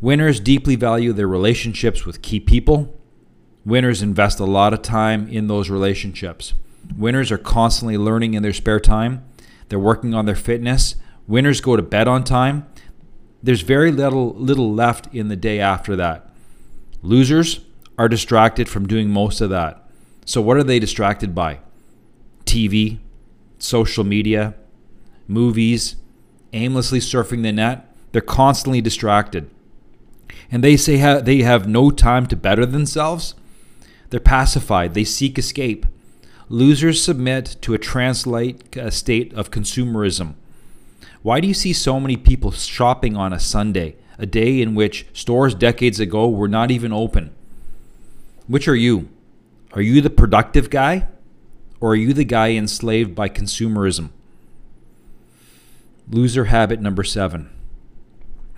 Winners 0.00 0.40
deeply 0.40 0.74
value 0.74 1.12
their 1.12 1.28
relationships 1.28 2.04
with 2.04 2.20
key 2.20 2.40
people 2.40 2.97
Winners 3.68 4.00
invest 4.00 4.40
a 4.40 4.46
lot 4.46 4.72
of 4.72 4.80
time 4.80 5.28
in 5.28 5.46
those 5.46 5.68
relationships. 5.68 6.54
Winners 6.96 7.30
are 7.30 7.36
constantly 7.36 7.98
learning 7.98 8.32
in 8.32 8.42
their 8.42 8.54
spare 8.54 8.80
time. 8.80 9.22
They're 9.68 9.78
working 9.78 10.14
on 10.14 10.24
their 10.24 10.34
fitness. 10.34 10.94
Winners 11.26 11.60
go 11.60 11.76
to 11.76 11.82
bed 11.82 12.08
on 12.08 12.24
time. 12.24 12.66
There's 13.42 13.60
very 13.60 13.92
little 13.92 14.32
little 14.36 14.72
left 14.72 15.14
in 15.14 15.28
the 15.28 15.36
day 15.36 15.60
after 15.60 15.96
that. 15.96 16.30
Losers 17.02 17.60
are 17.98 18.08
distracted 18.08 18.70
from 18.70 18.88
doing 18.88 19.10
most 19.10 19.42
of 19.42 19.50
that. 19.50 19.86
So 20.24 20.40
what 20.40 20.56
are 20.56 20.64
they 20.64 20.78
distracted 20.78 21.34
by? 21.34 21.58
TV, 22.46 23.00
social 23.58 24.02
media, 24.02 24.54
movies, 25.26 25.96
aimlessly 26.54 27.00
surfing 27.00 27.42
the 27.42 27.52
net. 27.52 27.94
They're 28.12 28.22
constantly 28.22 28.80
distracted. 28.80 29.50
And 30.50 30.64
they 30.64 30.78
say 30.78 31.20
they 31.20 31.42
have 31.42 31.68
no 31.68 31.90
time 31.90 32.24
to 32.28 32.34
better 32.34 32.64
themselves. 32.64 33.34
They're 34.10 34.20
pacified, 34.20 34.94
they 34.94 35.04
seek 35.04 35.38
escape. 35.38 35.86
Losers 36.48 37.02
submit 37.02 37.56
to 37.60 37.74
a 37.74 37.78
translate 37.78 38.76
a 38.76 38.90
state 38.90 39.34
of 39.34 39.50
consumerism. 39.50 40.34
Why 41.22 41.40
do 41.40 41.48
you 41.48 41.54
see 41.54 41.72
so 41.72 42.00
many 42.00 42.16
people 42.16 42.50
shopping 42.52 43.16
on 43.16 43.32
a 43.32 43.40
Sunday, 43.40 43.96
a 44.18 44.24
day 44.24 44.62
in 44.62 44.74
which 44.74 45.06
stores 45.12 45.54
decades 45.54 46.00
ago 46.00 46.28
were 46.28 46.48
not 46.48 46.70
even 46.70 46.92
open? 46.92 47.30
Which 48.46 48.66
are 48.66 48.76
you? 48.76 49.08
Are 49.72 49.82
you 49.82 50.00
the 50.00 50.10
productive 50.10 50.70
guy? 50.70 51.08
Or 51.80 51.90
are 51.90 51.96
you 51.96 52.12
the 52.12 52.24
guy 52.24 52.52
enslaved 52.52 53.14
by 53.14 53.28
consumerism? 53.28 54.10
Loser 56.10 56.46
habit 56.46 56.80
number 56.80 57.04
seven 57.04 57.50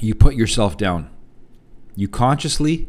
you 0.01 0.15
put 0.15 0.35
yourself 0.35 0.77
down. 0.77 1.11
You 1.95 2.09
consciously 2.09 2.89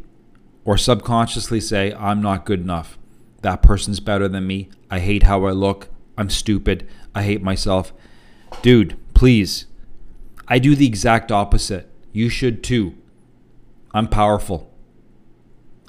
or 0.64 0.78
subconsciously 0.78 1.60
say, 1.60 1.92
I'm 1.94 2.22
not 2.22 2.46
good 2.46 2.60
enough. 2.60 2.98
That 3.42 3.62
person's 3.62 4.00
better 4.00 4.28
than 4.28 4.46
me. 4.46 4.68
I 4.90 5.00
hate 5.00 5.24
how 5.24 5.44
I 5.44 5.50
look. 5.50 5.88
I'm 6.16 6.30
stupid. 6.30 6.88
I 7.14 7.22
hate 7.24 7.42
myself. 7.42 7.92
Dude, 8.62 8.96
please. 9.14 9.66
I 10.46 10.58
do 10.58 10.74
the 10.76 10.86
exact 10.86 11.32
opposite. 11.32 11.88
You 12.12 12.28
should 12.28 12.62
too. 12.62 12.94
I'm 13.92 14.08
powerful. 14.08 14.70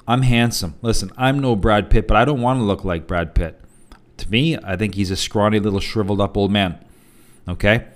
I'm 0.06 0.22
handsome. 0.22 0.74
Listen, 0.82 1.10
I'm 1.16 1.38
no 1.38 1.56
Brad 1.56 1.88
Pitt, 1.90 2.06
but 2.06 2.16
I 2.16 2.24
don't 2.24 2.42
want 2.42 2.58
to 2.58 2.64
look 2.64 2.84
like 2.84 3.06
Brad 3.06 3.34
Pitt. 3.34 3.60
To 4.18 4.30
me, 4.30 4.56
I 4.58 4.76
think 4.76 4.94
he's 4.94 5.10
a 5.10 5.16
scrawny 5.16 5.58
little 5.58 5.80
shriveled 5.80 6.20
up 6.20 6.36
old 6.36 6.50
man. 6.50 6.82
Okay? 7.48 7.86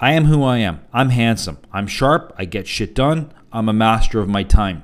I 0.00 0.12
am 0.12 0.24
who 0.24 0.42
I 0.42 0.58
am. 0.58 0.80
I'm 0.92 1.10
handsome. 1.10 1.58
I'm 1.72 1.86
sharp. 1.86 2.34
I 2.38 2.44
get 2.44 2.66
shit 2.66 2.94
done. 2.94 3.32
I'm 3.52 3.68
a 3.68 3.72
master 3.72 4.20
of 4.20 4.28
my 4.28 4.42
time. 4.42 4.82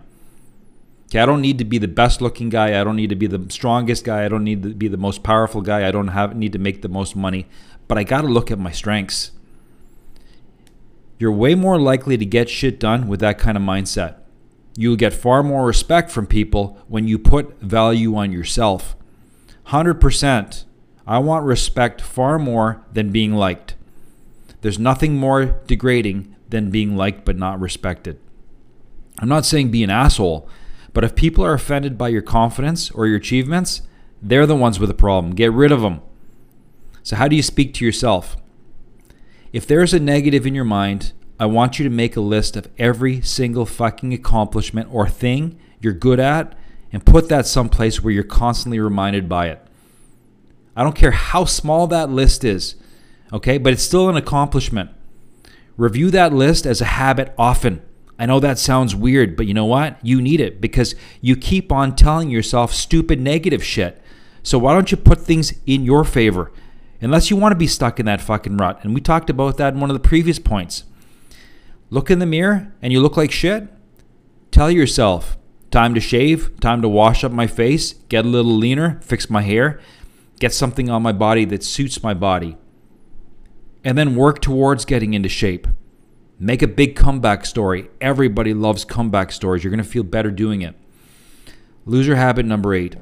Okay, 1.09 1.21
I 1.21 1.27
don't 1.27 1.41
need 1.41 1.57
to 1.59 1.65
be 1.65 1.79
the 1.79 1.89
best 1.89 2.21
looking 2.21 2.51
guy. 2.51 2.79
I 2.79 2.85
don't 2.85 2.97
need 2.97 3.09
to 3.09 3.17
be 3.17 3.27
the 3.27 3.51
strongest 3.51 4.05
guy. 4.05 4.27
I 4.27 4.29
don't 4.29 4.45
need 4.45 4.63
to 4.63 4.75
be 4.75 4.89
the 4.89 4.99
most 4.99 5.23
powerful 5.23 5.63
guy. 5.63 5.89
I 5.89 5.91
don't 5.91 6.09
have 6.09 6.37
need 6.37 6.53
to 6.53 6.59
make 6.59 6.83
the 6.83 6.89
most 6.89 7.17
money, 7.17 7.47
but 7.87 7.97
I 7.97 8.05
got 8.05 8.21
to 8.21 8.27
look 8.27 8.51
at 8.51 8.59
my 8.59 8.73
strengths. 8.73 9.31
You're 11.19 11.33
way 11.33 11.55
more 11.55 11.81
likely 11.81 12.19
to 12.19 12.27
get 12.27 12.51
shit 12.51 12.79
done 12.79 13.09
with 13.09 13.21
that 13.21 13.39
kind 13.39 13.57
of 13.57 13.63
mindset. 13.63 14.17
You'll 14.77 14.97
get 14.97 15.15
far 15.15 15.43
more 15.43 15.65
respect 15.65 16.11
from 16.11 16.27
people 16.27 16.79
when 16.89 17.09
you 17.09 17.19
put 17.19 17.59
value 17.61 18.15
on 18.15 18.31
yourself. 18.31 18.95
100%. 19.69 20.65
I 21.07 21.19
want 21.19 21.47
respect 21.47 22.03
far 22.03 22.39
more 22.39 22.85
than 22.93 23.11
being 23.11 23.35
liked. 23.35 23.75
There's 24.61 24.79
nothing 24.79 25.17
more 25.17 25.59
degrading 25.67 26.37
than 26.49 26.71
being 26.71 26.97
liked 26.97 27.25
but 27.25 27.37
not 27.37 27.59
respected. 27.61 28.21
I'm 29.19 29.29
not 29.29 29.47
saying 29.47 29.71
be 29.71 29.83
an 29.83 29.91
asshole, 29.91 30.49
but 30.99 31.05
if 31.05 31.15
people 31.15 31.45
are 31.45 31.55
offended 31.55 31.97
by 31.97 32.09
your 32.09 32.23
confidence 32.23 32.91
or 32.91 33.07
your 33.07 33.19
achievements, 33.19 33.83
they're 34.21 34.47
the 34.47 34.57
ones 34.57 34.81
with 34.81 34.89
the 34.89 34.95
problem. 34.95 35.33
Get 35.33 35.53
rid 35.53 35.71
of 35.71 35.81
them. 35.81 36.01
So, 37.05 37.15
how 37.15 37.29
do 37.29 37.37
you 37.37 37.43
speak 37.45 37.73
to 37.75 37.85
yourself? 37.85 38.37
If 39.53 39.65
there's 39.65 39.95
a 39.95 40.01
negative 40.01 40.45
in 40.45 40.57
your 40.57 40.65
mind, 40.65 41.13
I 41.39 41.47
want 41.47 41.79
you 41.79 41.85
to 41.85 41.89
make 41.89 42.17
a 42.17 42.21
list 42.21 42.57
of 42.57 42.69
every 42.81 43.21
single 43.21 43.65
fucking 43.65 44.13
accomplishment 44.13 44.89
or 44.93 45.09
thing 45.09 45.61
you're 45.81 45.93
good 45.93 46.19
at 46.19 46.59
and 46.91 47.07
put 47.07 47.29
that 47.29 47.47
someplace 47.47 48.03
where 48.03 48.13
you're 48.13 48.25
constantly 48.25 48.81
reminded 48.81 49.29
by 49.29 49.51
it. 49.51 49.65
I 50.75 50.83
don't 50.83 50.97
care 50.97 51.13
how 51.13 51.45
small 51.45 51.87
that 51.87 52.11
list 52.11 52.43
is, 52.43 52.75
okay, 53.33 53.57
but 53.57 53.73
it's 53.73 53.85
still 53.85 54.09
an 54.09 54.17
accomplishment. 54.17 54.91
Review 55.77 56.11
that 56.11 56.33
list 56.33 56.67
as 56.67 56.81
a 56.81 56.87
habit 56.87 57.33
often. 57.39 57.83
I 58.19 58.27
know 58.27 58.41
that 58.41 58.59
sounds 58.59 58.95
weird, 58.97 59.37
but 59.37 59.47
you 59.47 59.55
know 59.55 59.65
what? 59.65 60.05
You 60.05 60.21
need 60.21 60.41
it 60.41 60.61
because 60.61 60.95
you 61.21 61.37
keep 61.37 61.71
on 61.71 61.95
telling 61.95 62.31
yourself 62.31 62.73
stupid 62.73 63.21
negative 63.21 63.65
shit. 63.65 64.03
So 64.43 64.59
why 64.59 64.75
don't 64.75 64.91
you 64.91 64.97
put 64.97 65.21
things 65.21 65.53
in 65.67 65.85
your 65.85 66.05
favor? 66.05 66.51
Unless 67.01 67.31
you 67.31 67.37
want 67.37 67.53
to 67.53 67.57
be 67.57 67.69
stuck 67.69 68.01
in 68.01 68.07
that 68.07 68.21
fucking 68.21 68.57
rut. 68.57 68.81
And 68.83 68.93
we 68.93 69.01
talked 69.01 69.31
about 69.31 69.57
that 69.59 69.75
in 69.75 69.81
one 69.81 69.91
of 69.91 69.95
the 69.95 70.09
previous 70.09 70.41
points. 70.41 70.85
Look 71.91 72.11
in 72.11 72.19
the 72.19 72.27
mirror 72.27 72.73
and 72.83 72.93
you 72.93 73.01
look 73.01 73.17
like 73.17 73.31
shit. 73.31 73.69
Tell 74.51 74.71
yourself, 74.71 75.37
time 75.71 75.95
to 75.95 76.01
shave, 76.01 76.59
time 76.59 76.83
to 76.83 76.89
wash 76.89 77.23
up 77.23 77.31
my 77.31 77.47
face, 77.47 77.93
get 78.09 78.25
a 78.25 78.29
little 78.29 78.57
leaner, 78.57 78.99
fix 79.03 79.31
my 79.31 79.43
hair, 79.43 79.79
get 80.41 80.53
something 80.53 80.91
on 80.91 81.03
my 81.03 81.13
body 81.13 81.45
that 81.45 81.63
suits 81.63 82.03
my 82.03 82.15
body. 82.15 82.57
And 83.85 83.97
then 83.97 84.17
work 84.17 84.41
towards 84.41 84.85
getting 84.85 85.15
into 85.15 85.29
shape. 85.29 85.69
Make 86.39 86.63
a 86.63 86.69
big 86.69 86.95
comeback 86.95 87.45
story. 87.45 87.89
Everybody 88.01 88.55
loves 88.55 88.85
comeback 88.85 89.33
stories. 89.33 89.65
You're 89.65 89.73
going 89.73 89.83
to 89.83 89.89
feel 89.89 90.05
better 90.05 90.31
doing 90.31 90.63
it. 90.63 90.77
Loser 91.85 92.17
habit 92.17 92.47
number 92.47 92.75
eight 92.75 92.97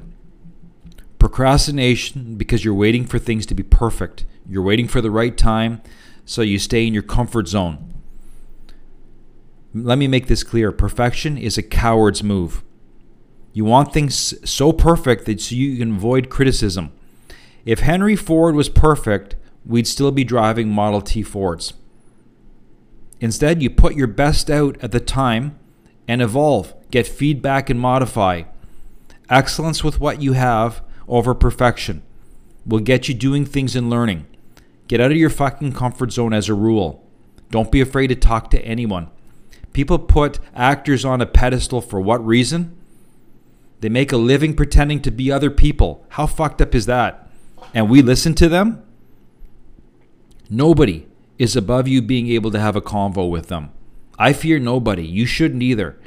procrastination 1.19 2.35
because 2.35 2.63
you're 2.63 2.73
waiting 2.73 3.05
for 3.05 3.19
things 3.19 3.45
to 3.47 3.55
be 3.55 3.63
perfect. 3.63 4.25
You're 4.47 4.63
waiting 4.63 4.87
for 4.87 5.01
the 5.01 5.11
right 5.11 5.35
time, 5.35 5.81
so 6.25 6.41
you 6.41 6.59
stay 6.59 6.85
in 6.85 6.93
your 6.93 7.03
comfort 7.03 7.47
zone. 7.47 7.93
Let 9.73 9.97
me 9.97 10.07
make 10.07 10.27
this 10.27 10.43
clear 10.43 10.71
perfection 10.71 11.37
is 11.37 11.57
a 11.57 11.63
coward's 11.63 12.23
move. 12.23 12.63
You 13.51 13.65
want 13.65 13.93
things 13.93 14.35
so 14.49 14.71
perfect 14.71 15.25
that 15.25 15.41
so 15.41 15.55
you 15.55 15.77
can 15.77 15.95
avoid 15.95 16.29
criticism. 16.29 16.91
If 17.65 17.79
Henry 17.79 18.15
Ford 18.15 18.55
was 18.55 18.69
perfect, 18.69 19.35
we'd 19.65 19.87
still 19.87 20.11
be 20.11 20.23
driving 20.23 20.69
Model 20.69 21.01
T 21.01 21.23
Fords. 21.23 21.73
Instead, 23.19 23.61
you 23.61 23.69
put 23.69 23.95
your 23.95 24.07
best 24.07 24.49
out 24.49 24.77
at 24.81 24.91
the 24.91 24.99
time 24.99 25.57
and 26.07 26.21
evolve, 26.21 26.73
get 26.91 27.07
feedback, 27.07 27.69
and 27.69 27.79
modify. 27.79 28.43
Excellence 29.29 29.83
with 29.83 29.99
what 29.99 30.21
you 30.21 30.33
have 30.33 30.81
over 31.07 31.33
perfection 31.33 32.03
will 32.65 32.79
get 32.79 33.07
you 33.07 33.13
doing 33.13 33.45
things 33.45 33.75
and 33.75 33.89
learning. 33.89 34.25
Get 34.87 35.01
out 35.01 35.11
of 35.11 35.17
your 35.17 35.29
fucking 35.29 35.73
comfort 35.73 36.11
zone 36.11 36.33
as 36.33 36.47
a 36.47 36.53
rule. 36.53 37.03
Don't 37.49 37.71
be 37.71 37.81
afraid 37.81 38.07
to 38.07 38.15
talk 38.15 38.49
to 38.51 38.61
anyone. 38.61 39.09
People 39.73 39.99
put 39.99 40.39
actors 40.55 41.05
on 41.05 41.21
a 41.21 41.25
pedestal 41.25 41.81
for 41.81 41.99
what 41.99 42.25
reason? 42.25 42.75
They 43.79 43.89
make 43.89 44.11
a 44.11 44.17
living 44.17 44.55
pretending 44.55 45.01
to 45.03 45.11
be 45.11 45.31
other 45.31 45.51
people. 45.51 46.05
How 46.09 46.25
fucked 46.25 46.61
up 46.61 46.73
is 46.73 46.85
that? 46.87 47.29
And 47.73 47.89
we 47.89 48.01
listen 48.01 48.33
to 48.35 48.49
them? 48.49 48.83
Nobody 50.49 51.06
is 51.37 51.55
above 51.55 51.87
you 51.87 52.01
being 52.01 52.27
able 52.29 52.51
to 52.51 52.59
have 52.59 52.75
a 52.75 52.81
convo 52.81 53.29
with 53.29 53.47
them. 53.47 53.71
I 54.17 54.33
fear 54.33 54.59
nobody. 54.59 55.05
You 55.05 55.25
shouldn't 55.25 55.63
either. 55.63 55.99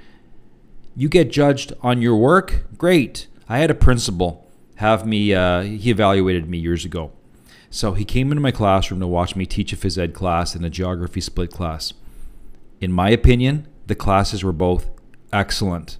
You 0.96 1.08
get 1.08 1.30
judged 1.30 1.72
on 1.82 2.02
your 2.02 2.16
work? 2.16 2.64
Great. 2.76 3.28
I 3.49 3.58
had 3.58 3.70
a 3.70 3.75
principal 3.75 4.46
have 4.80 5.06
me, 5.06 5.34
uh, 5.34 5.60
he 5.60 5.90
evaluated 5.90 6.49
me 6.49 6.56
years 6.56 6.87
ago. 6.87 7.12
So 7.68 7.92
he 7.92 8.04
came 8.06 8.32
into 8.32 8.40
my 8.40 8.50
classroom 8.50 8.99
to 9.00 9.06
watch 9.06 9.37
me 9.37 9.44
teach 9.44 9.75
a 9.75 9.76
phys 9.76 9.99
ed 9.99 10.14
class 10.14 10.54
and 10.54 10.64
a 10.64 10.70
geography 10.70 11.20
split 11.20 11.50
class. 11.50 11.92
In 12.80 12.90
my 12.90 13.10
opinion, 13.10 13.68
the 13.87 13.94
classes 13.94 14.42
were 14.42 14.52
both 14.52 14.88
excellent. 15.34 15.99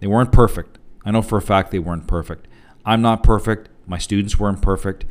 They 0.00 0.06
weren't 0.06 0.32
perfect. 0.32 0.78
I 1.04 1.10
know 1.10 1.20
for 1.20 1.36
a 1.36 1.42
fact 1.42 1.72
they 1.72 1.78
weren't 1.78 2.06
perfect. 2.06 2.48
I'm 2.86 3.02
not 3.02 3.22
perfect. 3.22 3.68
My 3.86 3.98
students 3.98 4.38
weren't 4.38 4.62
perfect. 4.62 5.04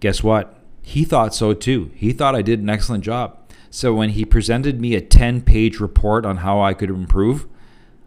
Guess 0.00 0.22
what? 0.22 0.55
He 0.88 1.04
thought 1.04 1.34
so 1.34 1.52
too. 1.52 1.90
He 1.96 2.12
thought 2.12 2.36
I 2.36 2.42
did 2.42 2.60
an 2.60 2.70
excellent 2.70 3.02
job. 3.02 3.36
So 3.70 3.92
when 3.92 4.10
he 4.10 4.24
presented 4.24 4.80
me 4.80 4.94
a 4.94 5.00
10 5.00 5.40
page 5.40 5.80
report 5.80 6.24
on 6.24 6.38
how 6.38 6.62
I 6.62 6.74
could 6.74 6.90
improve, 6.90 7.48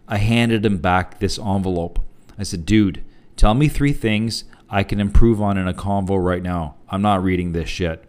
I 0.07 0.17
handed 0.17 0.65
him 0.65 0.77
back 0.77 1.19
this 1.19 1.37
envelope. 1.37 1.99
I 2.37 2.43
said, 2.43 2.65
dude, 2.65 3.03
tell 3.35 3.53
me 3.53 3.67
three 3.67 3.91
things 3.91 4.45
I 4.69 4.83
can 4.83 5.01
improve 5.01 5.41
on 5.41 5.57
in 5.57 5.67
a 5.67 5.73
convo 5.73 6.23
right 6.23 6.41
now. 6.41 6.75
I'm 6.87 7.01
not 7.01 7.21
reading 7.21 7.51
this 7.51 7.67
shit. 7.67 8.05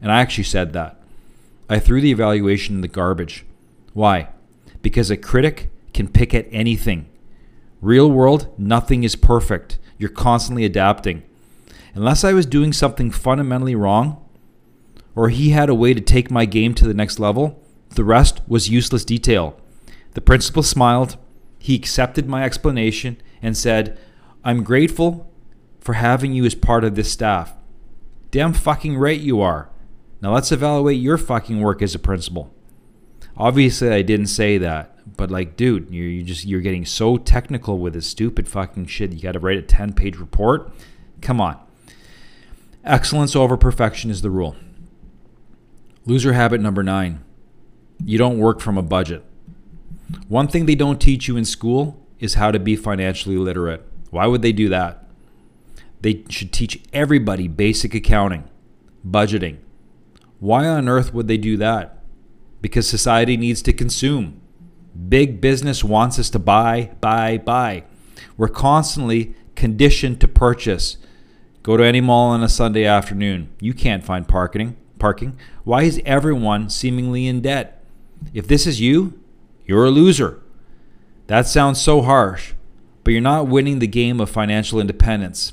And 0.00 0.12
I 0.12 0.20
actually 0.20 0.44
said 0.44 0.72
that. 0.72 1.02
I 1.68 1.80
threw 1.80 2.00
the 2.00 2.12
evaluation 2.12 2.76
in 2.76 2.80
the 2.80 2.86
garbage. 2.86 3.44
Why? 3.92 4.28
Because 4.82 5.10
a 5.10 5.16
critic 5.16 5.68
can 5.92 6.06
pick 6.06 6.32
at 6.32 6.46
anything. 6.52 7.08
Real 7.80 8.08
world, 8.08 8.54
nothing 8.56 9.02
is 9.02 9.16
perfect. 9.16 9.80
You're 9.98 10.10
constantly 10.10 10.64
adapting. 10.64 11.24
Unless 11.94 12.24
I 12.24 12.32
was 12.32 12.46
doing 12.46 12.72
something 12.72 13.10
fundamentally 13.10 13.74
wrong, 13.74 14.18
or 15.14 15.28
he 15.28 15.50
had 15.50 15.68
a 15.68 15.74
way 15.74 15.92
to 15.92 16.00
take 16.00 16.30
my 16.30 16.46
game 16.46 16.74
to 16.74 16.86
the 16.86 16.94
next 16.94 17.18
level, 17.18 17.62
the 17.90 18.04
rest 18.04 18.40
was 18.48 18.70
useless 18.70 19.04
detail. 19.04 19.60
The 20.14 20.22
principal 20.22 20.62
smiled. 20.62 21.16
He 21.58 21.74
accepted 21.74 22.26
my 22.26 22.44
explanation 22.44 23.18
and 23.42 23.56
said, 23.56 23.98
I'm 24.42 24.64
grateful 24.64 25.30
for 25.80 25.94
having 25.94 26.32
you 26.32 26.44
as 26.44 26.54
part 26.54 26.84
of 26.84 26.94
this 26.94 27.12
staff. 27.12 27.54
Damn 28.30 28.54
fucking 28.54 28.96
right 28.96 29.20
you 29.20 29.40
are. 29.40 29.68
Now 30.22 30.32
let's 30.32 30.52
evaluate 30.52 31.00
your 31.00 31.18
fucking 31.18 31.60
work 31.60 31.82
as 31.82 31.94
a 31.94 31.98
principal. 31.98 32.54
Obviously, 33.36 33.90
I 33.90 34.02
didn't 34.02 34.26
say 34.26 34.58
that, 34.58 35.16
but 35.16 35.30
like, 35.30 35.56
dude, 35.56 35.88
you're, 35.90 36.06
you 36.06 36.22
just 36.22 36.44
you're 36.44 36.60
getting 36.60 36.84
so 36.84 37.16
technical 37.16 37.78
with 37.78 37.94
this 37.94 38.06
stupid 38.06 38.48
fucking 38.48 38.86
shit. 38.86 39.12
You 39.12 39.20
got 39.20 39.32
to 39.32 39.40
write 39.40 39.58
a 39.58 39.62
ten 39.62 39.92
page 39.92 40.16
report. 40.16 40.72
Come 41.20 41.40
on. 41.40 41.58
Excellence 42.84 43.36
over 43.36 43.56
perfection 43.56 44.10
is 44.10 44.22
the 44.22 44.30
rule. 44.30 44.56
Loser 46.04 46.32
habit 46.32 46.60
number 46.60 46.82
nine. 46.82 47.22
You 48.04 48.18
don't 48.18 48.38
work 48.38 48.60
from 48.60 48.76
a 48.76 48.82
budget. 48.82 49.24
One 50.28 50.48
thing 50.48 50.66
they 50.66 50.74
don't 50.74 51.00
teach 51.00 51.28
you 51.28 51.36
in 51.36 51.44
school 51.44 52.04
is 52.18 52.34
how 52.34 52.50
to 52.50 52.58
be 52.58 52.74
financially 52.74 53.36
literate. 53.36 53.86
Why 54.10 54.26
would 54.26 54.42
they 54.42 54.52
do 54.52 54.68
that? 54.68 55.06
They 56.00 56.24
should 56.28 56.52
teach 56.52 56.82
everybody 56.92 57.46
basic 57.46 57.94
accounting, 57.94 58.48
budgeting. 59.08 59.58
Why 60.40 60.66
on 60.66 60.88
earth 60.88 61.14
would 61.14 61.28
they 61.28 61.36
do 61.38 61.56
that? 61.58 62.02
Because 62.60 62.88
society 62.88 63.36
needs 63.36 63.62
to 63.62 63.72
consume. 63.72 64.40
Big 65.08 65.40
business 65.40 65.84
wants 65.84 66.18
us 66.18 66.28
to 66.30 66.40
buy, 66.40 66.90
buy, 67.00 67.38
buy. 67.38 67.84
We're 68.36 68.48
constantly 68.48 69.36
conditioned 69.54 70.20
to 70.20 70.28
purchase. 70.28 70.96
Go 71.62 71.76
to 71.76 71.84
any 71.84 72.00
mall 72.00 72.30
on 72.30 72.42
a 72.42 72.48
Sunday 72.48 72.84
afternoon. 72.84 73.48
You 73.60 73.72
can't 73.72 74.04
find 74.04 74.26
parking. 74.26 74.76
Parking. 74.98 75.38
Why 75.64 75.82
is 75.82 76.00
everyone 76.04 76.68
seemingly 76.70 77.26
in 77.26 77.40
debt? 77.40 77.84
If 78.34 78.48
this 78.48 78.66
is 78.66 78.80
you, 78.80 79.20
you're 79.64 79.84
a 79.84 79.90
loser. 79.90 80.40
That 81.28 81.46
sounds 81.46 81.80
so 81.80 82.02
harsh, 82.02 82.54
but 83.04 83.12
you're 83.12 83.20
not 83.20 83.46
winning 83.46 83.78
the 83.78 83.86
game 83.86 84.20
of 84.20 84.28
financial 84.28 84.80
independence. 84.80 85.52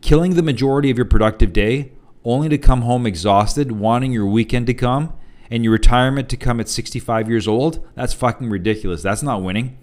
Killing 0.00 0.34
the 0.34 0.42
majority 0.42 0.90
of 0.90 0.96
your 0.96 1.06
productive 1.06 1.52
day 1.52 1.92
only 2.24 2.48
to 2.48 2.58
come 2.58 2.82
home 2.82 3.06
exhausted, 3.06 3.72
wanting 3.72 4.12
your 4.12 4.26
weekend 4.26 4.66
to 4.66 4.74
come 4.74 5.12
and 5.50 5.64
your 5.64 5.72
retirement 5.72 6.28
to 6.28 6.36
come 6.36 6.60
at 6.60 6.68
65 6.68 7.28
years 7.28 7.46
old, 7.46 7.86
that's 7.94 8.12
fucking 8.12 8.50
ridiculous. 8.50 9.02
That's 9.02 9.22
not 9.22 9.42
winning. 9.42 9.78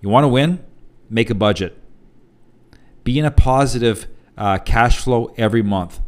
You 0.00 0.08
want 0.08 0.24
to 0.24 0.28
win? 0.28 0.64
Make 1.08 1.30
a 1.30 1.34
budget. 1.34 1.76
Be 3.04 3.18
in 3.18 3.24
a 3.24 3.30
positive 3.30 4.06
uh, 4.36 4.58
cash 4.58 4.98
flow 4.98 5.32
every 5.36 5.62
month. 5.62 6.00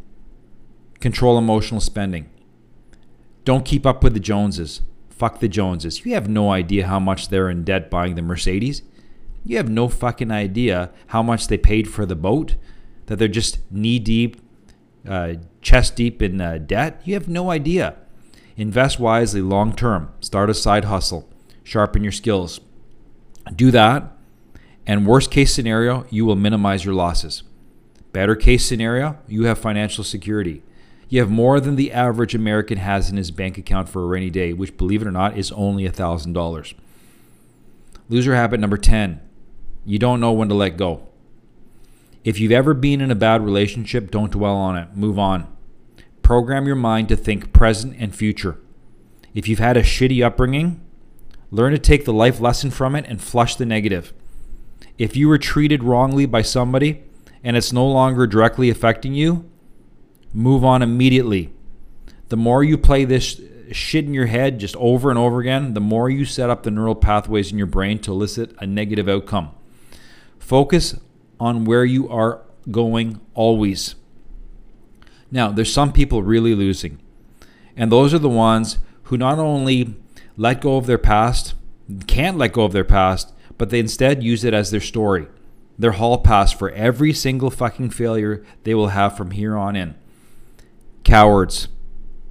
Control 1.01 1.37
emotional 1.37 1.81
spending. 1.81 2.31
Don't 3.45 3.65
keep 3.65 3.85
up 3.85 4.05
with 4.05 4.15
the 4.15 4.21
Joneses. 4.21 4.83
Fuck 5.11 5.41
the 5.41 5.49
Joneses. 5.49 6.05
You 6.05 6.15
have 6.15 6.29
no 6.29 6.51
idea 6.51 6.87
how 6.87 7.01
much 7.01 7.29
they're 7.29 7.51
in 7.51 7.65
debt 7.65 7.91
buying 7.91 8.15
the 8.15 8.23
Mercedes. 8.23 8.83
You 9.45 9.57
have 9.57 9.69
no 9.69 9.89
fucking 9.89 10.31
idea 10.31 10.91
how 11.09 11.23
much 11.23 11.49
they 11.49 11.59
paid 11.59 11.89
for 11.89 12.07
the 12.07 12.15
boat, 12.15 12.55
that 13.07 13.19
they're 13.19 13.29
just 13.29 13.59
knee 13.71 13.99
deep, 13.99 14.41
uh, 15.09 15.35
chest 15.61 15.97
deep 15.97 16.23
in 16.23 16.41
uh, 16.41 16.59
debt. 16.59 17.03
You 17.05 17.15
have 17.15 17.29
no 17.29 17.51
idea. 17.51 17.97
Invest 18.57 19.01
wisely 19.01 19.41
long 19.41 19.75
term. 19.75 20.13
Start 20.21 20.51
a 20.51 20.55
side 20.55 20.85
hustle. 20.85 21.29
Sharpen 21.65 22.03
your 22.03 22.13
skills. 22.13 22.61
Do 23.55 23.71
that. 23.71 24.13
And 24.87 25.07
worst 25.07 25.31
case 25.31 25.55
scenario, 25.55 26.07
you 26.11 26.25
will 26.25 26.37
minimize 26.37 26.85
your 26.85 26.95
losses. 26.95 27.43
Better 28.13 28.37
case 28.37 28.65
scenario, 28.65 29.19
you 29.27 29.45
have 29.45 29.59
financial 29.59 30.05
security. 30.05 30.63
You 31.09 31.21
have 31.21 31.31
more 31.31 31.61
than 31.61 31.77
the 31.77 31.93
average 31.93 32.35
American 32.35 32.79
has 32.79 33.11
in 33.11 33.17
his 33.17 33.31
bank 33.31 33.59
account 33.59 33.89
for 33.89 34.03
a 34.03 34.07
rainy 34.07 34.31
day, 34.31 34.53
which, 34.53 34.77
believe 34.77 35.03
it 35.03 35.09
or 35.09 35.13
not, 35.13 35.37
is 35.37 35.53
only 35.53 35.85
$1,000. 35.85 36.75
Loser 38.09 38.35
habit 38.35 38.61
number 38.61 38.77
10 38.77 39.21
you 39.85 39.99
don't 39.99 40.21
know 40.21 40.33
when 40.33 40.49
to 40.49 40.55
let 40.55 40.77
go. 40.77 41.09
If 42.25 42.39
you've 42.39 42.53
ever 42.53 42.73
been 42.73 43.01
in 43.01 43.11
a 43.11 43.17
bad 43.17 43.45
relationship, 43.45 44.11
don't 44.11 44.31
dwell 44.31 44.55
on 44.55 44.77
it. 44.77 44.95
Move 44.95 45.19
on. 45.19 45.49
Program 46.23 46.67
your 46.67 46.77
mind 46.77 47.09
to 47.09 47.17
think 47.17 47.53
present 47.53 47.97
and 47.99 48.15
future. 48.15 48.61
If 49.35 49.49
you've 49.49 49.59
had 49.59 49.77
a 49.77 49.83
shitty 49.83 50.25
upbringing, 50.25 50.81
learn 51.51 51.73
to 51.73 51.79
take 51.79 52.05
the 52.05 52.13
life 52.13 52.39
lesson 52.39 52.71
from 52.71 52.95
it 52.95 53.07
and 53.09 53.21
flush 53.21 53.57
the 53.57 53.67
negative. 53.67 54.13
If 54.99 55.17
you 55.17 55.29
were 55.29 55.39
treated 55.39 55.83
wrongly 55.83 56.27
by 56.27 56.43
somebody 56.43 57.03
and 57.45 57.57
it's 57.57 57.73
no 57.73 57.87
longer 57.87 58.27
directly 58.27 58.71
affecting 58.71 59.15
you, 59.15 59.49
move 60.33 60.65
on 60.65 60.83
immediately. 60.83 61.53
The 62.29 62.37
more 62.37 62.65
you 62.65 62.79
play 62.79 63.05
this 63.05 63.41
shit 63.73 64.05
in 64.05 64.15
your 64.15 64.27
head 64.27 64.59
just 64.59 64.77
over 64.77 65.11
and 65.11 65.19
over 65.19 65.41
again, 65.41 65.75
the 65.75 65.81
more 65.81 66.09
you 66.09 66.25
set 66.25 66.51
up 66.51 66.63
the 66.63 66.71
neural 66.71 66.95
pathways 66.95 67.53
in 67.53 67.59
your 67.59 67.67
brain 67.67 67.99
to 68.01 68.13
elicit 68.13 68.55
a 68.59 68.67
negative 68.67 69.09
outcome. 69.09 69.51
Focus 70.39 70.99
on 71.41 71.65
where 71.65 71.85
you 71.85 72.09
are 72.09 72.43
going 72.71 73.21
always. 73.35 73.95
Now, 75.31 75.51
there's 75.51 75.73
some 75.73 75.93
people 75.93 76.23
really 76.23 76.55
losing, 76.55 77.01
and 77.77 77.91
those 77.91 78.13
are 78.13 78.19
the 78.19 78.29
ones 78.29 78.79
who 79.05 79.17
not 79.17 79.39
only 79.39 79.97
let 80.37 80.61
go 80.61 80.77
of 80.77 80.87
their 80.87 80.99
past, 80.99 81.55
can't 82.07 82.39
let 82.39 82.53
go 82.53 82.65
of 82.65 82.73
their 82.73 82.85
past, 82.85 83.33
but 83.59 83.71
they 83.71 83.81
instead 83.81 84.23
use 84.23 84.45
it 84.45 84.55
as 84.55 84.71
their 84.71 84.81
story, 84.81 85.27
their 85.83 85.93
hall 85.93 86.19
pass 86.19 86.53
for 86.53 86.71
every 86.71 87.13
single 87.13 87.51
fucking 87.51 87.91
failure 87.91 88.45
they 88.63 88.75
will 88.75 88.89
have 88.89 89.17
from 89.17 89.33
here 89.33 89.57
on 89.57 89.75
in. 89.75 89.95
Cowards. 91.05 91.69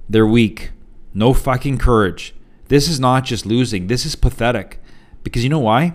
They're 0.08 0.26
weak. 0.26 0.70
No 1.12 1.34
fucking 1.34 1.76
courage. 1.78 2.34
This 2.68 2.88
is 2.88 2.98
not 2.98 3.24
just 3.24 3.44
losing, 3.44 3.86
this 3.86 4.06
is 4.06 4.16
pathetic. 4.16 4.80
Because 5.22 5.44
you 5.44 5.50
know 5.50 5.58
why? 5.58 5.92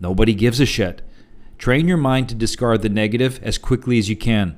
Nobody 0.00 0.32
gives 0.32 0.60
a 0.60 0.66
shit. 0.66 1.02
Train 1.58 1.86
your 1.86 1.98
mind 1.98 2.30
to 2.30 2.34
discard 2.34 2.80
the 2.80 2.88
negative 2.88 3.38
as 3.42 3.58
quickly 3.58 3.98
as 3.98 4.08
you 4.08 4.16
can. 4.16 4.56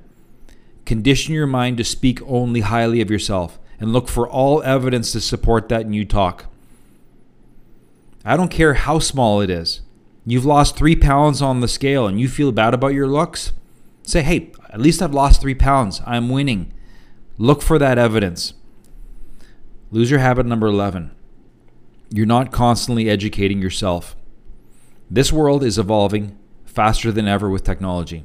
Condition 0.84 1.34
your 1.34 1.49
mind 1.49 1.78
to 1.78 1.84
speak 1.84 2.22
only 2.22 2.60
highly 2.60 3.00
of 3.00 3.10
yourself 3.10 3.58
and 3.80 3.92
look 3.92 4.06
for 4.06 4.28
all 4.28 4.62
evidence 4.62 5.10
to 5.12 5.20
support 5.20 5.68
that 5.68 5.88
new 5.88 6.04
talk. 6.04 6.46
I 8.25 8.37
don't 8.37 8.50
care 8.50 8.75
how 8.75 9.00
small 9.00 9.40
it 9.40 9.50
is. 9.50 9.80
You've 10.27 10.45
lost 10.45 10.77
three 10.77 10.97
pounds 10.97 11.41
on 11.41 11.61
the 11.61 11.69
scale 11.69 12.07
and 12.07 12.21
you 12.21 12.29
feel 12.29 12.53
bad 12.53 12.75
about 12.75 12.95
your 12.95 13.07
looks? 13.07 13.53
Say, 14.03 14.23
hey, 14.23 14.53
at 14.71 14.81
least 14.81 15.03
I've 15.03 15.15
lost 15.15 15.41
three 15.41 15.55
pounds. 15.55 16.03
I'm 16.07 16.29
winning. 16.29 16.73
Look 17.39 17.62
for 17.62 17.79
that 17.79 17.99
evidence. 17.99 18.55
Loser 19.91 20.19
habit 20.19 20.47
number 20.47 20.67
11. 20.67 21.11
You're 22.11 22.27
not 22.27 22.53
constantly 22.53 23.09
educating 23.09 23.62
yourself. 23.62 24.17
This 25.11 25.33
world 25.33 25.65
is 25.65 25.79
evolving 25.79 26.39
faster 26.65 27.11
than 27.11 27.27
ever 27.27 27.49
with 27.49 27.65
technology. 27.65 28.25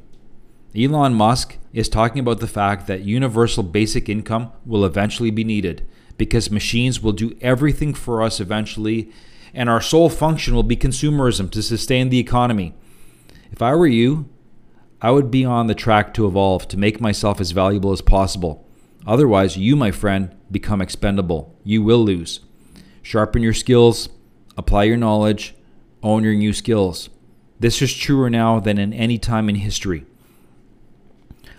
Elon 0.76 1.14
Musk 1.14 1.56
is 1.72 1.88
talking 1.88 2.20
about 2.20 2.40
the 2.40 2.46
fact 2.46 2.86
that 2.86 3.02
universal 3.02 3.62
basic 3.62 4.08
income 4.08 4.52
will 4.64 4.84
eventually 4.84 5.30
be 5.30 5.44
needed 5.44 5.86
because 6.18 6.50
machines 6.50 7.02
will 7.02 7.12
do 7.12 7.36
everything 7.40 7.94
for 7.94 8.22
us 8.22 8.40
eventually, 8.40 9.10
and 9.54 9.68
our 9.68 9.80
sole 9.80 10.08
function 10.08 10.54
will 10.54 10.62
be 10.62 10.76
consumerism 10.76 11.50
to 11.50 11.62
sustain 11.62 12.08
the 12.08 12.18
economy. 12.18 12.74
If 13.52 13.62
I 13.62 13.74
were 13.74 13.86
you, 13.86 14.28
I 15.00 15.10
would 15.10 15.30
be 15.30 15.44
on 15.44 15.66
the 15.66 15.74
track 15.74 16.14
to 16.14 16.26
evolve 16.26 16.68
to 16.68 16.78
make 16.78 17.00
myself 17.00 17.40
as 17.40 17.50
valuable 17.50 17.92
as 17.92 18.00
possible. 18.00 18.66
Otherwise, 19.06 19.56
you, 19.56 19.76
my 19.76 19.90
friend, 19.90 20.34
become 20.50 20.80
expendable. 20.80 21.54
You 21.62 21.82
will 21.82 22.04
lose. 22.04 22.40
Sharpen 23.02 23.42
your 23.42 23.54
skills, 23.54 24.08
apply 24.56 24.84
your 24.84 24.96
knowledge, 24.96 25.54
own 26.02 26.24
your 26.24 26.34
new 26.34 26.52
skills. 26.52 27.08
This 27.60 27.80
is 27.80 27.94
truer 27.94 28.28
now 28.28 28.58
than 28.60 28.78
in 28.78 28.92
any 28.92 29.18
time 29.18 29.48
in 29.48 29.56
history. 29.56 30.04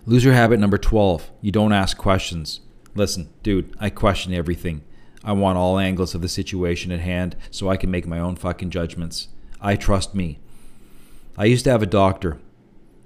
Loser 0.06 0.34
habit 0.34 0.60
number 0.60 0.78
12 0.78 1.32
you 1.42 1.52
don't 1.52 1.74
ask 1.74 1.98
questions. 1.98 2.62
Listen, 2.96 3.30
dude, 3.44 3.76
I 3.80 3.90
question 3.90 4.34
everything. 4.34 4.84
I 5.24 5.34
want 5.34 5.58
all 5.58 5.80
angles 5.80 6.16
of 6.16 6.22
the 6.22 6.30
situation 6.30 6.92
at 6.92 7.00
hand 7.00 7.36
so 7.52 7.70
I 7.70 7.78
can 7.78 7.92
make 7.92 8.08
my 8.08 8.20
own 8.20 8.36
fucking 8.36 8.70
judgments. 8.70 9.30
I 9.60 9.76
trust 9.76 10.14
me. 10.14 10.40
I 11.38 11.46
used 11.46 11.66
to 11.66 11.72
have 11.72 11.84
a 11.84 11.88
doctor, 11.88 12.40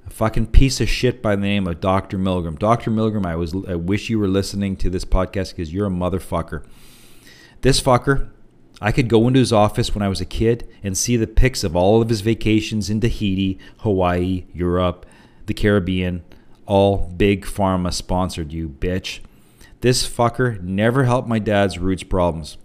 a 0.05 0.09
fucking 0.09 0.47
piece 0.47 0.81
of 0.81 0.89
shit 0.89 1.21
by 1.21 1.35
the 1.35 1.41
name 1.41 1.67
of 1.67 1.81
Dr. 1.81 2.17
Milgram. 2.17 2.59
Dr. 2.59 2.91
Milgram, 2.91 3.25
I 3.25 3.35
was 3.35 3.53
I 3.67 3.75
wish 3.75 4.09
you 4.09 4.19
were 4.19 4.27
listening 4.27 4.75
to 4.77 4.89
this 4.89 5.05
podcast 5.05 5.51
because 5.51 5.73
you're 5.73 5.87
a 5.87 5.91
motherfucker. 5.91 6.65
This 7.61 7.81
fucker 7.81 8.29
I 8.81 8.91
could 8.91 9.09
go 9.09 9.27
into 9.27 9.39
his 9.39 9.53
office 9.53 9.93
when 9.93 10.01
I 10.01 10.07
was 10.07 10.19
a 10.21 10.25
kid 10.25 10.67
and 10.81 10.97
see 10.97 11.15
the 11.15 11.27
pics 11.27 11.63
of 11.63 11.75
all 11.75 12.01
of 12.01 12.09
his 12.09 12.21
vacations 12.21 12.89
in 12.89 12.99
Tahiti, 12.99 13.59
Hawaii, 13.79 14.45
Europe, 14.53 15.05
the 15.45 15.53
Caribbean, 15.53 16.23
all 16.65 17.13
big 17.15 17.45
pharma 17.45 17.93
sponsored, 17.93 18.51
you 18.51 18.67
bitch. 18.67 19.19
This 19.81 20.07
fucker 20.07 20.61
never 20.61 21.03
helped 21.03 21.27
my 21.27 21.39
dad's 21.39 21.79
roots 21.79 22.03
problems. 22.03 22.57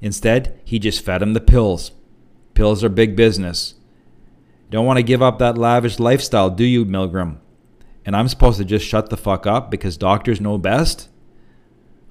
Instead, 0.00 0.60
he 0.64 0.78
just 0.78 1.04
fed 1.04 1.22
him 1.22 1.32
the 1.32 1.40
pills. 1.40 1.92
Pills 2.54 2.84
are 2.84 2.88
big 2.88 3.16
business. 3.16 3.74
Don't 4.70 4.86
want 4.86 4.98
to 4.98 5.02
give 5.02 5.22
up 5.22 5.38
that 5.38 5.58
lavish 5.58 5.98
lifestyle, 5.98 6.50
do 6.50 6.64
you, 6.64 6.84
Milgram? 6.84 7.38
And 8.04 8.16
I'm 8.16 8.28
supposed 8.28 8.58
to 8.58 8.64
just 8.64 8.86
shut 8.86 9.10
the 9.10 9.16
fuck 9.16 9.46
up 9.46 9.70
because 9.70 9.96
doctors 9.96 10.40
know 10.40 10.58
best? 10.58 11.08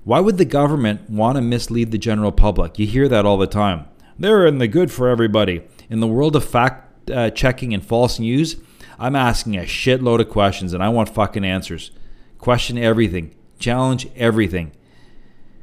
Why 0.03 0.19
would 0.19 0.37
the 0.37 0.45
government 0.45 1.09
want 1.09 1.35
to 1.35 1.41
mislead 1.41 1.91
the 1.91 1.97
general 1.97 2.31
public? 2.31 2.79
You 2.79 2.87
hear 2.87 3.07
that 3.07 3.25
all 3.25 3.37
the 3.37 3.47
time. 3.47 3.85
They're 4.17 4.47
in 4.47 4.57
the 4.57 4.67
good 4.67 4.91
for 4.91 5.09
everybody. 5.09 5.63
In 5.89 5.99
the 5.99 6.07
world 6.07 6.35
of 6.35 6.45
fact 6.45 7.09
uh, 7.11 7.29
checking 7.31 7.73
and 7.73 7.83
false 7.83 8.19
news, 8.19 8.57
I'm 8.97 9.15
asking 9.15 9.57
a 9.57 9.63
shitload 9.63 10.19
of 10.19 10.29
questions 10.29 10.73
and 10.73 10.83
I 10.83 10.89
want 10.89 11.09
fucking 11.09 11.45
answers. 11.45 11.91
Question 12.37 12.77
everything, 12.77 13.35
challenge 13.61 14.07
everything. 14.15 14.71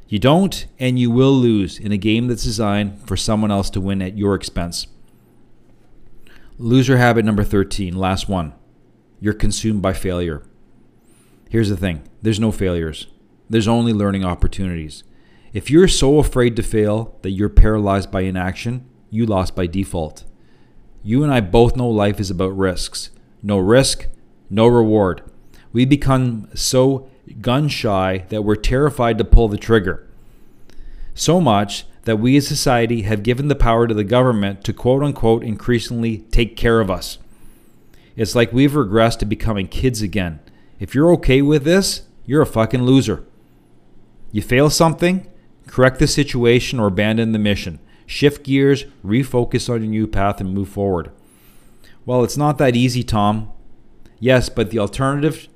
You 0.07 0.17
don't, 0.17 0.65
and 0.79 0.97
you 0.97 1.11
will 1.11 1.33
lose 1.33 1.77
in 1.77 1.91
a 1.91 1.97
game 1.97 2.27
that's 2.27 2.43
designed 2.43 3.07
for 3.07 3.15
someone 3.15 3.51
else 3.51 3.69
to 3.71 3.81
win 3.81 4.01
at 4.01 4.17
your 4.17 4.33
expense. 4.33 4.87
Loser 6.57 6.97
habit 6.97 7.25
number 7.25 7.43
13, 7.43 7.95
last 7.95 8.27
one. 8.27 8.53
You're 9.21 9.33
consumed 9.33 9.81
by 9.81 9.93
failure. 9.93 10.43
Here's 11.49 11.69
the 11.69 11.77
thing 11.77 12.03
there's 12.21 12.39
no 12.39 12.51
failures 12.51 13.07
there's 13.49 13.67
only 13.67 13.93
learning 13.93 14.23
opportunities. 14.23 15.03
If 15.53 15.71
you're 15.71 15.87
so 15.87 16.19
afraid 16.19 16.55
to 16.55 16.63
fail 16.63 17.17
that 17.23 17.31
you're 17.31 17.49
paralyzed 17.49 18.11
by 18.11 18.21
inaction, 18.21 18.87
you 19.09 19.25
lost 19.25 19.55
by 19.55 19.65
default. 19.65 20.23
You 21.01 21.23
and 21.23 21.33
I 21.33 21.41
both 21.41 21.75
know 21.75 21.89
life 21.89 22.19
is 22.19 22.29
about 22.29 22.55
risks. 22.55 23.09
No 23.41 23.57
risk, 23.57 24.07
no 24.49 24.67
reward. 24.67 25.23
We 25.71 25.85
become 25.85 26.49
so 26.53 27.09
gun 27.41 27.67
shy 27.67 28.25
that 28.29 28.43
we're 28.43 28.55
terrified 28.55 29.17
to 29.17 29.23
pull 29.23 29.47
the 29.47 29.57
trigger. 29.57 30.07
So 31.13 31.41
much 31.41 31.85
that 32.03 32.17
we 32.17 32.37
as 32.37 32.47
society 32.47 33.03
have 33.03 33.23
given 33.23 33.47
the 33.49 33.55
power 33.55 33.87
to 33.87 33.93
the 33.93 34.03
government 34.03 34.63
to 34.63 34.73
quote 34.73 35.03
unquote 35.03 35.43
increasingly 35.43 36.19
take 36.31 36.55
care 36.55 36.79
of 36.79 36.89
us. 36.89 37.17
It's 38.15 38.35
like 38.35 38.51
we've 38.51 38.71
regressed 38.71 39.19
to 39.19 39.25
becoming 39.25 39.67
kids 39.67 40.01
again. 40.01 40.39
If 40.79 40.95
you're 40.95 41.11
okay 41.13 41.41
with 41.41 41.63
this, 41.63 42.03
you're 42.25 42.41
a 42.41 42.45
fucking 42.45 42.83
loser. 42.83 43.23
You 44.31 44.41
fail 44.41 44.69
something, 44.69 45.27
correct 45.67 45.99
the 45.99 46.07
situation 46.07 46.79
or 46.79 46.87
abandon 46.87 47.31
the 47.31 47.39
mission. 47.39 47.79
Shift 48.05 48.43
gears, 48.43 48.85
refocus 49.05 49.69
on 49.69 49.81
your 49.81 49.89
new 49.89 50.07
path, 50.07 50.41
and 50.41 50.53
move 50.53 50.69
forward. 50.69 51.11
Well, 52.05 52.23
it's 52.23 52.37
not 52.37 52.57
that 52.57 52.75
easy, 52.75 53.03
Tom. 53.03 53.51
Yes, 54.19 54.49
but 54.49 54.71
the 54.71 54.79
alternative 54.79 55.47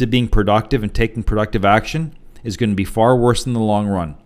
to 0.00 0.06
being 0.06 0.28
productive 0.28 0.82
and 0.82 0.92
taking 0.92 1.22
productive 1.22 1.64
action 1.64 2.14
is 2.42 2.56
going 2.56 2.70
to 2.70 2.76
be 2.76 2.84
far 2.84 3.16
worse 3.16 3.46
in 3.46 3.52
the 3.52 3.60
long 3.60 3.86
run. 3.86 4.16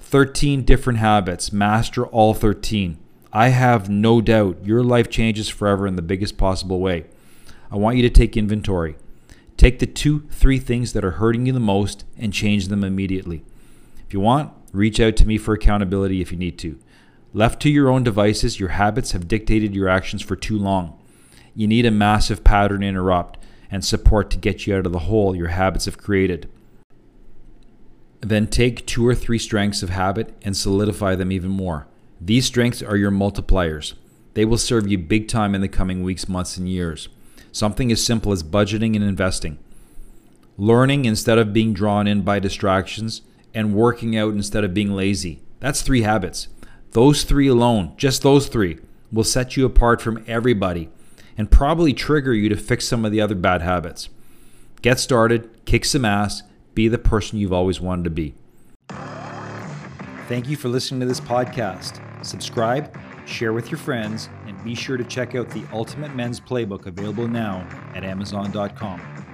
13 0.00 0.62
different 0.62 0.98
habits. 0.98 1.52
Master 1.52 2.06
all 2.06 2.32
13. 2.32 2.96
I 3.32 3.48
have 3.48 3.90
no 3.90 4.20
doubt 4.20 4.64
your 4.64 4.82
life 4.82 5.10
changes 5.10 5.48
forever 5.48 5.86
in 5.86 5.96
the 5.96 6.02
biggest 6.02 6.38
possible 6.38 6.80
way. 6.80 7.04
I 7.70 7.76
want 7.76 7.96
you 7.96 8.02
to 8.02 8.10
take 8.10 8.36
inventory. 8.36 8.96
Take 9.56 9.78
the 9.78 9.86
two, 9.86 10.20
three 10.30 10.58
things 10.58 10.92
that 10.92 11.04
are 11.04 11.12
hurting 11.12 11.46
you 11.46 11.52
the 11.52 11.60
most 11.60 12.04
and 12.16 12.32
change 12.32 12.68
them 12.68 12.84
immediately. 12.84 13.44
If 14.06 14.14
you 14.14 14.20
want, 14.20 14.52
reach 14.72 15.00
out 15.00 15.16
to 15.16 15.26
me 15.26 15.38
for 15.38 15.54
accountability 15.54 16.20
if 16.20 16.30
you 16.30 16.38
need 16.38 16.58
to. 16.60 16.78
Left 17.34 17.60
to 17.62 17.70
your 17.70 17.88
own 17.88 18.04
devices, 18.04 18.60
your 18.60 18.70
habits 18.70 19.12
have 19.12 19.28
dictated 19.28 19.74
your 19.74 19.88
actions 19.88 20.22
for 20.22 20.36
too 20.36 20.56
long. 20.56 20.96
You 21.54 21.66
need 21.66 21.86
a 21.86 21.90
massive 21.90 22.44
pattern 22.44 22.82
interrupt 22.82 23.38
and 23.70 23.84
support 23.84 24.30
to 24.30 24.38
get 24.38 24.66
you 24.66 24.76
out 24.76 24.86
of 24.86 24.92
the 24.92 25.00
hole 25.00 25.34
your 25.34 25.48
habits 25.48 25.84
have 25.84 25.98
created. 25.98 26.48
Then 28.20 28.46
take 28.46 28.86
two 28.86 29.06
or 29.06 29.14
three 29.14 29.38
strengths 29.38 29.82
of 29.82 29.90
habit 29.90 30.34
and 30.42 30.56
solidify 30.56 31.14
them 31.14 31.30
even 31.30 31.50
more. 31.50 31.86
These 32.20 32.46
strengths 32.46 32.82
are 32.82 32.96
your 32.96 33.10
multipliers. 33.10 33.94
They 34.34 34.44
will 34.44 34.58
serve 34.58 34.86
you 34.86 34.98
big 34.98 35.28
time 35.28 35.54
in 35.54 35.60
the 35.60 35.68
coming 35.68 36.02
weeks, 36.02 36.28
months, 36.28 36.56
and 36.56 36.68
years. 36.68 37.08
Something 37.52 37.92
as 37.92 38.04
simple 38.04 38.32
as 38.32 38.42
budgeting 38.42 38.94
and 38.94 39.04
investing. 39.04 39.58
Learning 40.58 41.04
instead 41.04 41.38
of 41.38 41.52
being 41.52 41.72
drawn 41.72 42.06
in 42.06 42.22
by 42.22 42.38
distractions, 42.38 43.22
and 43.56 43.74
working 43.74 44.14
out 44.14 44.34
instead 44.34 44.64
of 44.64 44.74
being 44.74 44.92
lazy. 44.92 45.40
That's 45.60 45.80
three 45.80 46.02
habits. 46.02 46.48
Those 46.90 47.24
three 47.24 47.48
alone, 47.48 47.94
just 47.96 48.22
those 48.22 48.48
three, 48.48 48.78
will 49.10 49.24
set 49.24 49.56
you 49.56 49.64
apart 49.64 50.02
from 50.02 50.22
everybody 50.26 50.90
and 51.36 51.50
probably 51.50 51.92
trigger 51.92 52.34
you 52.34 52.48
to 52.48 52.56
fix 52.56 52.86
some 52.86 53.04
of 53.04 53.12
the 53.12 53.20
other 53.20 53.34
bad 53.34 53.62
habits. 53.62 54.08
Get 54.82 54.98
started, 54.98 55.48
kick 55.64 55.84
some 55.84 56.04
ass, 56.04 56.42
be 56.74 56.88
the 56.88 56.98
person 56.98 57.38
you've 57.38 57.52
always 57.52 57.80
wanted 57.80 58.04
to 58.04 58.10
be. 58.10 58.34
Thank 60.28 60.48
you 60.48 60.56
for 60.56 60.68
listening 60.68 61.00
to 61.00 61.06
this 61.06 61.20
podcast. 61.20 62.02
Subscribe, 62.24 62.96
share 63.26 63.52
with 63.52 63.70
your 63.70 63.78
friends, 63.78 64.28
and 64.46 64.62
be 64.64 64.74
sure 64.74 64.96
to 64.96 65.04
check 65.04 65.34
out 65.34 65.48
the 65.50 65.64
Ultimate 65.72 66.14
Men's 66.14 66.40
Playbook 66.40 66.86
available 66.86 67.28
now 67.28 67.66
at 67.94 68.04
Amazon.com. 68.04 69.25